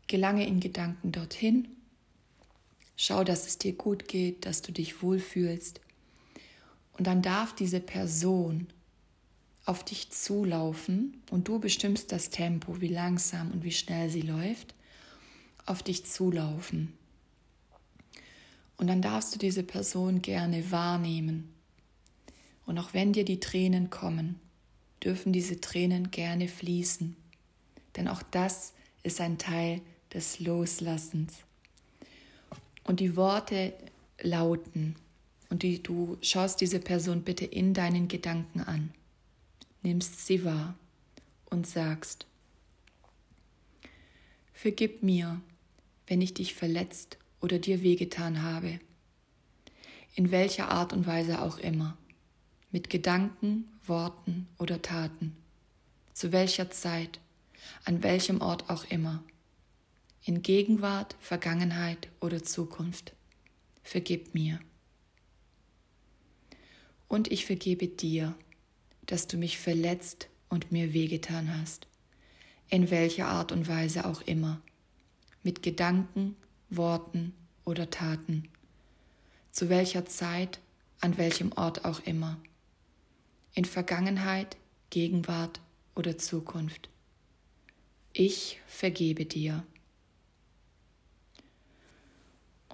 Gelange 0.07 0.47
in 0.47 0.61
Gedanken 0.61 1.13
dorthin. 1.13 1.69
Schau, 2.97 3.25
dass 3.25 3.47
es 3.47 3.59
dir 3.59 3.73
gut 3.73 4.09
geht, 4.09 4.45
dass 4.45 4.63
du 4.63 4.73
dich 4.73 5.03
wohlfühlst. 5.03 5.81
Und 6.99 7.07
dann 7.07 7.23
darf 7.23 7.55
diese 7.55 7.81
Person 7.81 8.67
auf 9.65 9.85
dich 9.85 10.11
zulaufen 10.11 11.23
und 11.31 11.49
du 11.49 11.59
bestimmst 11.59 12.13
das 12.13 12.31
Tempo, 12.31 12.81
wie 12.81 12.89
langsam 12.89 13.51
und 13.53 13.65
wie 13.65 13.73
schnell 13.73 14.11
sie 14.11 14.21
läuft, 14.21 14.75
auf 15.65 15.83
dich 15.83 16.05
zulaufen. 16.05 16.93
Und 18.77 18.89
dann 18.89 19.01
darfst 19.01 19.35
du 19.35 19.39
diese 19.39 19.63
Person 19.63 20.21
gerne 20.21 20.71
wahrnehmen 20.71 21.55
und 22.67 22.79
auch 22.79 22.95
wenn 22.95 23.13
dir 23.13 23.25
die 23.25 23.41
Tränen 23.41 23.91
kommen, 23.91 24.41
dürfen 25.03 25.33
diese 25.33 25.61
Tränen 25.61 26.11
gerne 26.11 26.49
fließen. 26.49 27.17
Denn 27.97 28.09
auch 28.09 28.23
das 28.23 28.73
ist 29.03 29.21
ein 29.21 29.39
Teil 29.39 29.81
des 30.13 30.41
Loslassens. 30.41 31.39
Und 32.85 33.01
die 33.01 33.17
Worte 33.17 33.73
lauten, 34.21 34.97
und 35.51 35.63
die, 35.63 35.83
du 35.83 36.17
schaust 36.23 36.61
diese 36.61 36.81
Person 36.81 37.23
bitte 37.23 37.45
in 37.45 37.75
deinen 37.75 38.09
Gedanken 38.09 38.61
an, 38.61 38.93
nimmst 39.83 40.27
sie 40.27 40.45
wahr 40.45 40.75
und 41.51 41.67
sagst, 41.67 42.27
Vergib 44.55 45.03
mir, 45.03 45.41
wenn 46.07 46.21
ich 46.21 46.35
dich 46.35 46.55
verletzt 46.55 47.19
oder 47.41 47.59
dir 47.59 47.83
wehgetan 47.83 48.43
habe, 48.43 48.79
in 50.15 50.31
welcher 50.31 50.71
Art 50.71 50.93
und 50.93 51.05
Weise 51.05 51.43
auch 51.43 51.59
immer 51.59 51.97
mit 52.73 52.89
Gedanken, 52.89 53.69
Worten 53.87 54.49
oder 54.59 54.81
Taten, 54.81 55.37
zu 56.15 56.33
welcher 56.33 56.71
Zeit, 56.71 57.21
an 57.85 58.03
welchem 58.03 58.41
Ort 58.41 58.71
auch 58.71 58.85
immer, 58.87 59.23
in 60.25 60.43
Gegenwart, 60.43 61.15
Vergangenheit 61.21 62.09
oder 62.21 62.43
Zukunft. 62.43 63.13
Vergib 63.83 64.35
mir. 64.35 64.59
Und 67.09 67.31
ich 67.31 67.45
vergebe 67.45 67.89
dir, 67.89 68.35
dass 69.05 69.27
du 69.27 69.37
mich 69.37 69.59
verletzt 69.59 70.29
und 70.49 70.73
mir 70.73 70.95
wehgetan 70.95 71.55
hast, 71.59 71.87
in 72.71 72.91
welcher 72.91 73.27
Art 73.27 73.53
und 73.53 73.69
Weise 73.69 74.07
auch 74.07 74.23
immer, 74.23 74.63
mit 75.43 75.63
Gedanken, 75.63 76.37
Worten 76.71 77.35
oder 77.67 77.91
Taten, 77.91 78.49
zu 79.51 79.69
welcher 79.69 80.07
Zeit, 80.07 80.61
an 81.01 81.19
welchem 81.19 81.53
Ort 81.53 81.85
auch 81.85 82.01
immer 82.07 82.39
in 83.55 83.65
Vergangenheit, 83.65 84.57
Gegenwart 84.91 85.61
oder 85.95 86.19
Zukunft. 86.19 86.89
Ich 88.13 88.61
vergebe 88.67 89.25
dir. 89.27 89.65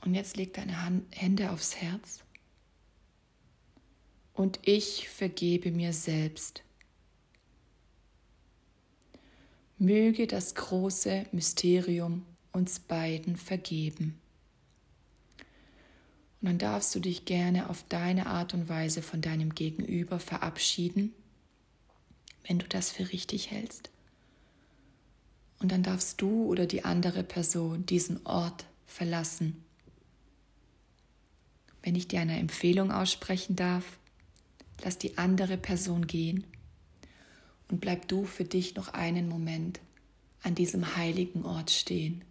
Und 0.05 0.15
jetzt 0.15 0.37
leg 0.37 0.55
deine 0.55 0.83
Hand, 0.85 1.05
Hände 1.11 1.51
aufs 1.51 1.77
Herz. 1.77 2.23
Und 4.33 4.61
ich 4.63 5.09
vergebe 5.09 5.73
mir 5.73 5.93
selbst. 5.93 6.63
Möge 9.79 10.27
das 10.27 10.55
große 10.55 11.27
Mysterium 11.33 12.25
uns 12.53 12.81
beiden 12.81 13.37
vergeben. 13.37 14.21
Und 16.41 16.49
dann 16.49 16.59
darfst 16.59 16.95
du 16.95 17.01
dich 17.01 17.25
gerne 17.25 17.69
auf 17.69 17.85
deine 17.89 18.27
Art 18.27 18.55
und 18.55 18.69
Weise 18.69 19.03
von 19.03 19.21
deinem 19.21 19.55
Gegenüber 19.55 20.21
verabschieden, 20.21 21.13
wenn 22.47 22.59
du 22.59 22.69
das 22.69 22.91
für 22.91 23.11
richtig 23.11 23.51
hältst. 23.51 23.91
Und 25.59 25.73
dann 25.73 25.83
darfst 25.83 26.21
du 26.21 26.45
oder 26.45 26.67
die 26.67 26.85
andere 26.85 27.25
Person 27.25 27.85
diesen 27.87 28.25
Ort 28.25 28.67
verlassen. 28.87 29.65
Wenn 31.83 31.97
ich 31.97 32.07
dir 32.07 32.21
eine 32.21 32.39
Empfehlung 32.39 32.93
aussprechen 32.93 33.57
darf, 33.57 33.99
lass 34.85 34.99
die 34.99 35.19
andere 35.19 35.57
Person 35.57 36.07
gehen 36.07 36.45
und 37.69 37.81
bleib 37.81 38.07
du 38.07 38.25
für 38.25 38.45
dich 38.45 38.77
noch 38.77 38.89
einen 38.89 39.29
Moment 39.29 39.81
an 40.43 40.55
diesem 40.55 40.97
heiligen 40.97 41.45
Ort 41.45 41.71
stehen 41.71 42.25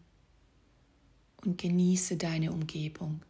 und 1.44 1.58
genieße 1.58 2.16
deine 2.16 2.54
Umgebung 2.54 3.22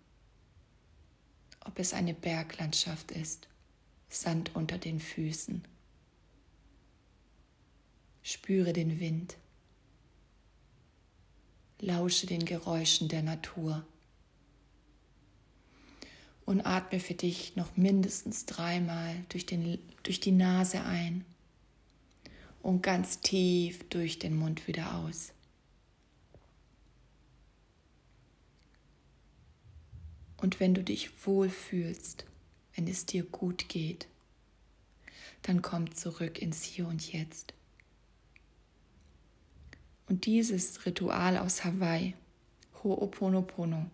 ob 1.67 1.77
es 1.79 1.93
eine 1.93 2.13
Berglandschaft 2.13 3.11
ist 3.11 3.47
Sand 4.09 4.55
unter 4.55 4.77
den 4.77 4.99
Füßen. 4.99 5.63
Spüre 8.23 8.73
den 8.73 8.99
Wind. 8.99 9.37
Lausche 11.79 12.25
den 12.25 12.45
Geräuschen 12.45 13.09
der 13.09 13.21
Natur. 13.21 13.85
Und 16.45 16.61
atme 16.61 17.01
für 17.01 17.13
dich 17.13 17.57
noch 17.57 17.75
mindestens 17.75 18.45
dreimal 18.45 19.25
durch, 19.29 19.45
den, 19.45 19.79
durch 20.03 20.21
die 20.21 20.31
Nase 20.31 20.83
ein 20.83 21.25
und 22.61 22.81
ganz 22.81 23.19
tief 23.19 23.87
durch 23.89 24.17
den 24.17 24.35
Mund 24.37 24.67
wieder 24.67 24.95
aus. 24.95 25.33
Und 30.37 30.59
wenn 30.59 30.73
du 30.73 30.83
dich 30.83 31.25
wohlfühlst, 31.25 32.25
wenn 32.75 32.87
es 32.87 33.05
dir 33.05 33.23
gut 33.23 33.69
geht, 33.69 34.07
dann 35.41 35.61
komm 35.61 35.93
zurück 35.95 36.41
ins 36.41 36.63
Hier 36.63 36.87
und 36.87 37.11
Jetzt. 37.11 37.53
Und 40.07 40.25
dieses 40.25 40.85
Ritual 40.85 41.37
aus 41.37 41.65
Hawaii, 41.65 42.13
Ho'oponopono, 42.83 43.87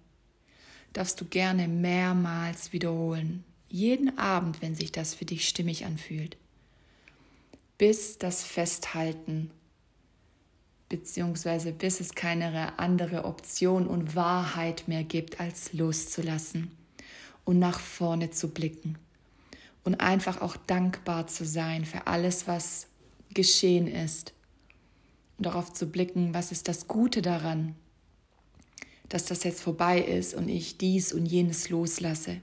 darfst 0.91 1.19
du 1.19 1.25
gerne 1.25 1.67
mehrmals 1.67 2.71
wiederholen, 2.71 3.43
jeden 3.69 4.19
Abend, 4.19 4.61
wenn 4.61 4.75
sich 4.75 4.91
das 4.91 5.15
für 5.15 5.25
dich 5.25 5.47
stimmig 5.47 5.85
anfühlt, 5.85 6.37
bis 7.79 8.19
das 8.19 8.43
Festhalten 8.43 9.49
beziehungsweise 10.93 11.71
bis 11.71 11.99
es 11.99 12.13
keine 12.13 12.77
andere 12.77 13.25
Option 13.25 13.87
und 13.87 14.15
Wahrheit 14.15 14.87
mehr 14.87 15.03
gibt, 15.03 15.39
als 15.39 15.73
loszulassen 15.73 16.69
und 17.45 17.57
nach 17.57 17.79
vorne 17.79 18.29
zu 18.29 18.49
blicken 18.49 18.99
und 19.83 19.95
einfach 19.95 20.39
auch 20.39 20.55
dankbar 20.55 21.25
zu 21.25 21.45
sein 21.45 21.83
für 21.83 22.05
alles, 22.05 22.47
was 22.47 22.85
geschehen 23.33 23.87
ist 23.87 24.33
und 25.39 25.47
darauf 25.47 25.73
zu 25.73 25.87
blicken, 25.87 26.35
was 26.35 26.51
ist 26.51 26.67
das 26.67 26.87
Gute 26.87 27.23
daran, 27.23 27.73
dass 29.09 29.25
das 29.25 29.43
jetzt 29.43 29.61
vorbei 29.61 29.99
ist 29.99 30.35
und 30.35 30.47
ich 30.47 30.77
dies 30.77 31.11
und 31.11 31.25
jenes 31.25 31.69
loslasse. 31.69 32.39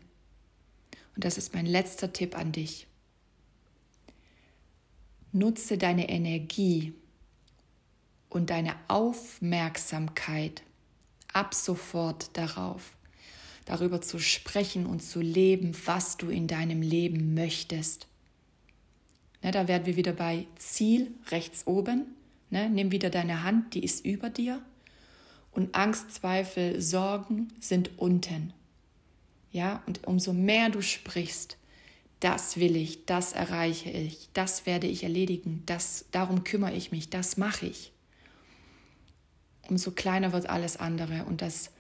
Und 1.15 1.25
das 1.25 1.39
ist 1.39 1.55
mein 1.55 1.67
letzter 1.67 2.13
Tipp 2.13 2.37
an 2.37 2.51
dich. 2.51 2.89
Nutze 5.31 5.79
deine 5.79 6.09
Energie 6.09 6.95
und 8.31 8.51
deine 8.51 8.75
Aufmerksamkeit 8.89 10.63
ab 11.33 11.53
sofort 11.53 12.37
darauf, 12.37 12.97
darüber 13.67 14.01
zu 14.01 14.19
sprechen 14.19 14.87
und 14.87 15.01
zu 15.01 15.21
leben, 15.21 15.77
was 15.85 16.17
du 16.17 16.29
in 16.31 16.47
deinem 16.47 16.81
Leben 16.81 17.35
möchtest. 17.35 18.07
Ne, 19.43 19.51
da 19.51 19.69
werden 19.69 19.87
wir 19.87 19.97
wieder 19.97 20.13
bei 20.13 20.47
Ziel 20.57 21.13
rechts 21.31 21.67
oben. 21.67 22.07
Ne, 22.51 22.69
nimm 22.71 22.91
wieder 22.93 23.11
deine 23.11 23.43
Hand, 23.43 23.75
die 23.75 23.85
ist 23.85 24.05
über 24.05 24.31
dir. 24.31 24.63
Und 25.53 25.75
Angst, 25.75 26.13
Zweifel, 26.13 26.81
Sorgen 26.81 27.49
sind 27.61 27.99
unten. 27.99 28.53
Ja, 29.53 29.83
und 29.87 30.07
umso 30.07 30.33
mehr 30.33 30.71
du 30.71 30.81
sprichst, 30.81 31.57
das 32.21 32.59
will 32.59 32.77
ich, 32.77 33.07
das 33.07 33.33
erreiche 33.33 33.91
ich, 33.91 34.29
das 34.35 34.67
werde 34.67 34.87
ich 34.87 35.03
erledigen, 35.03 35.63
das, 35.67 36.05
darum 36.13 36.45
kümmere 36.45 36.75
ich 36.75 36.93
mich, 36.93 37.11
das 37.11 37.37
mache 37.37 37.67
ich. 37.67 37.93
Umso 39.71 39.93
kleiner 39.93 40.33
wird 40.33 40.51
alles 40.51 40.77
andere 40.77 41.25
und 41.27 41.43
das 41.43 41.71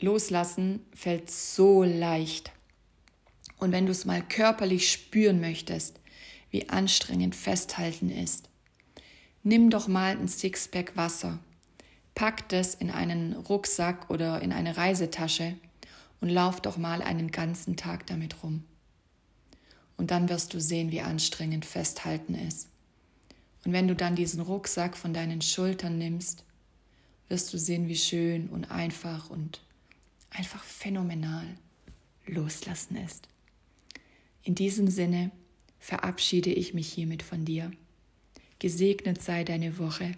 Loslassen 0.00 0.80
fällt 0.94 1.30
so 1.30 1.84
leicht. 1.84 2.52
Und 3.58 3.70
wenn 3.70 3.84
du 3.84 3.92
es 3.92 4.06
mal 4.06 4.22
körperlich 4.22 4.90
spüren 4.90 5.40
möchtest, 5.40 6.00
wie 6.50 6.70
anstrengend 6.70 7.34
Festhalten 7.36 8.08
ist, 8.08 8.48
nimm 9.42 9.68
doch 9.68 9.88
mal 9.88 10.16
ein 10.16 10.26
Sixpack 10.26 10.96
Wasser, 10.96 11.38
pack 12.14 12.48
das 12.48 12.74
in 12.74 12.90
einen 12.90 13.34
Rucksack 13.34 14.08
oder 14.08 14.40
in 14.40 14.52
eine 14.52 14.78
Reisetasche 14.78 15.54
und 16.22 16.30
lauf 16.30 16.62
doch 16.62 16.78
mal 16.78 17.02
einen 17.02 17.30
ganzen 17.30 17.76
Tag 17.76 18.06
damit 18.06 18.42
rum. 18.42 18.64
Und 19.98 20.10
dann 20.10 20.30
wirst 20.30 20.54
du 20.54 20.60
sehen, 20.62 20.90
wie 20.90 21.02
anstrengend 21.02 21.66
Festhalten 21.66 22.34
ist. 22.34 22.68
Und 23.66 23.74
wenn 23.74 23.86
du 23.86 23.94
dann 23.94 24.16
diesen 24.16 24.40
Rucksack 24.40 24.96
von 24.96 25.12
deinen 25.12 25.42
Schultern 25.42 25.98
nimmst, 25.98 26.46
wirst 27.28 27.52
du 27.52 27.58
sehen, 27.58 27.88
wie 27.88 27.96
schön 27.96 28.48
und 28.48 28.70
einfach 28.70 29.30
und 29.30 29.60
einfach 30.30 30.62
phänomenal 30.62 31.46
loslassen 32.26 32.96
ist. 32.96 33.28
In 34.42 34.54
diesem 34.54 34.88
Sinne 34.88 35.30
verabschiede 35.78 36.50
ich 36.50 36.74
mich 36.74 36.92
hiermit 36.92 37.22
von 37.22 37.44
dir. 37.44 37.72
Gesegnet 38.58 39.22
sei 39.22 39.44
deine 39.44 39.78
Woche. 39.78 40.12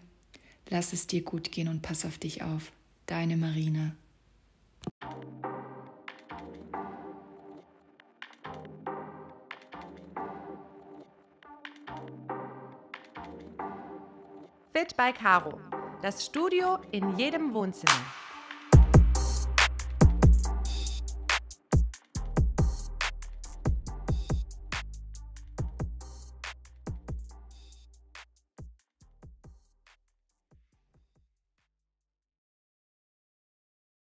Lass 0.68 0.92
es 0.92 1.06
dir 1.06 1.22
gut 1.22 1.50
gehen 1.50 1.68
und 1.68 1.82
pass 1.82 2.04
auf 2.04 2.18
dich 2.18 2.42
auf. 2.42 2.72
Deine 3.06 3.36
Marina. 3.36 3.94
Fit 14.74 14.96
by 14.96 15.12
Caro. 15.12 15.67
Das 16.01 16.24
Studio 16.24 16.78
in 16.92 17.18
jedem 17.18 17.53
Wohnzimmer. 17.53 18.01